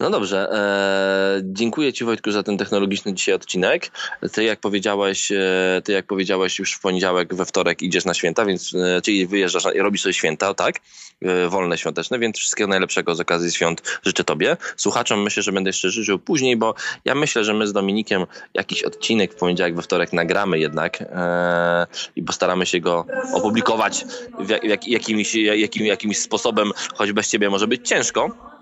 No 0.00 0.10
dobrze. 0.10 0.52
E, 0.52 1.40
dziękuję 1.42 1.92
Ci 1.92 2.04
Wojtku 2.04 2.30
za 2.30 2.42
ten 2.42 2.58
technologiczny 2.58 3.14
dzisiaj 3.14 3.34
odcinek. 3.34 3.90
Ty 4.32 4.44
jak 4.44 4.60
powiedziałeś, 4.60 5.32
e, 5.32 5.82
ty 5.84 5.92
jak 5.92 6.06
powiedziałeś 6.06 6.58
już 6.58 6.74
w 6.74 6.80
poniedziałek, 6.80 7.34
we 7.34 7.44
wtorek 7.44 7.82
idziesz 7.82 8.04
na 8.04 8.14
święta, 8.14 8.44
więc 8.44 8.74
e, 8.74 9.00
czyli 9.02 9.26
wyjeżdżasz, 9.26 9.64
robisz 9.74 10.02
sobie 10.02 10.12
święta, 10.12 10.54
tak? 10.54 10.80
E, 11.22 11.48
wolne 11.48 11.78
świąteczne, 11.78 12.18
więc 12.18 12.38
wszystkiego 12.38 12.68
najlepszego 12.68 13.14
z 13.14 13.20
okazji 13.20 13.52
świąt 13.52 13.82
życzę 14.02 14.24
Tobie. 14.24 14.56
Słuchaczom 14.76 15.22
myślę, 15.22 15.42
że 15.42 15.52
będę 15.52 15.68
jeszcze 15.68 15.90
życzył 15.90 16.18
później, 16.18 16.56
bo 16.56 16.74
ja 17.04 17.14
myślę, 17.14 17.44
że 17.44 17.54
my 17.54 17.66
z 17.66 17.72
Dominikiem 17.72 18.26
jakiś 18.54 18.82
odcinek 18.82 19.32
w 19.32 19.36
poniedziałek, 19.36 19.76
we 19.76 19.82
wtorek 19.82 20.12
nagramy 20.12 20.58
jednak 20.58 21.02
e, 21.02 21.86
i 22.16 22.22
postaramy 22.22 22.66
się 22.66 22.80
go 22.80 23.06
opublikować 23.34 24.04
w 24.38 24.48
jak, 24.48 24.88
jakimś, 24.88 25.34
jakim, 25.34 25.86
jakimś 25.86 26.18
sposobem, 26.18 26.72
choć 26.94 27.12
bez 27.12 27.28
Ciebie 27.28 27.50
może 27.50 27.66
być 27.66 27.88
ciężko 27.88 28.53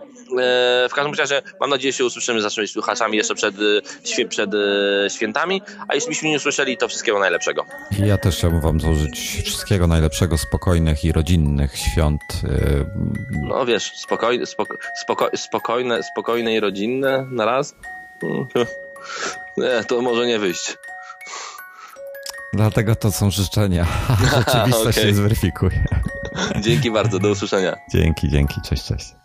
w 0.90 0.94
każdym 0.94 1.14
razie 1.14 1.42
mam 1.60 1.70
nadzieję, 1.70 1.92
że 1.92 1.98
się 1.98 2.04
usłyszymy 2.04 2.40
z 2.40 2.44
naszymi 2.44 2.68
słuchaczami 2.68 3.16
jeszcze 3.16 3.34
przed, 3.34 3.54
e, 4.18 4.24
przed 4.28 4.50
e, 4.54 5.10
świętami, 5.10 5.62
a 5.88 5.94
jeśli 5.94 6.08
byśmy 6.08 6.28
nie 6.28 6.36
usłyszeli, 6.36 6.76
to 6.76 6.88
wszystkiego 6.88 7.18
najlepszego. 7.18 7.66
Ja 7.98 8.18
też 8.18 8.36
chciałbym 8.36 8.60
wam 8.60 8.80
złożyć 8.80 9.42
wszystkiego 9.44 9.86
najlepszego, 9.86 10.38
spokojnych 10.38 11.04
i 11.04 11.12
rodzinnych 11.12 11.78
świąt. 11.78 12.20
No 13.42 13.66
wiesz, 13.66 13.92
spokojne, 13.96 14.46
spoko, 14.46 14.76
spoko, 15.02 15.30
spokojne, 15.36 16.02
spokojne 16.02 16.54
i 16.54 16.60
rodzinne 16.60 17.26
na 17.30 17.44
raz? 17.44 17.74
Nie, 19.56 19.84
to 19.84 20.02
może 20.02 20.26
nie 20.26 20.38
wyjść. 20.38 20.76
Dlatego 22.52 22.96
to 22.96 23.12
są 23.12 23.30
życzenia. 23.30 23.86
Rzeczywistość 24.36 24.98
okay. 24.98 25.08
się 25.08 25.14
zweryfikuje. 25.14 25.84
Dzięki 26.60 26.90
bardzo, 26.90 27.18
do 27.18 27.30
usłyszenia. 27.30 27.76
Dzięki, 27.90 28.28
dzięki, 28.28 28.60
cześć, 28.60 28.84
cześć. 28.84 29.21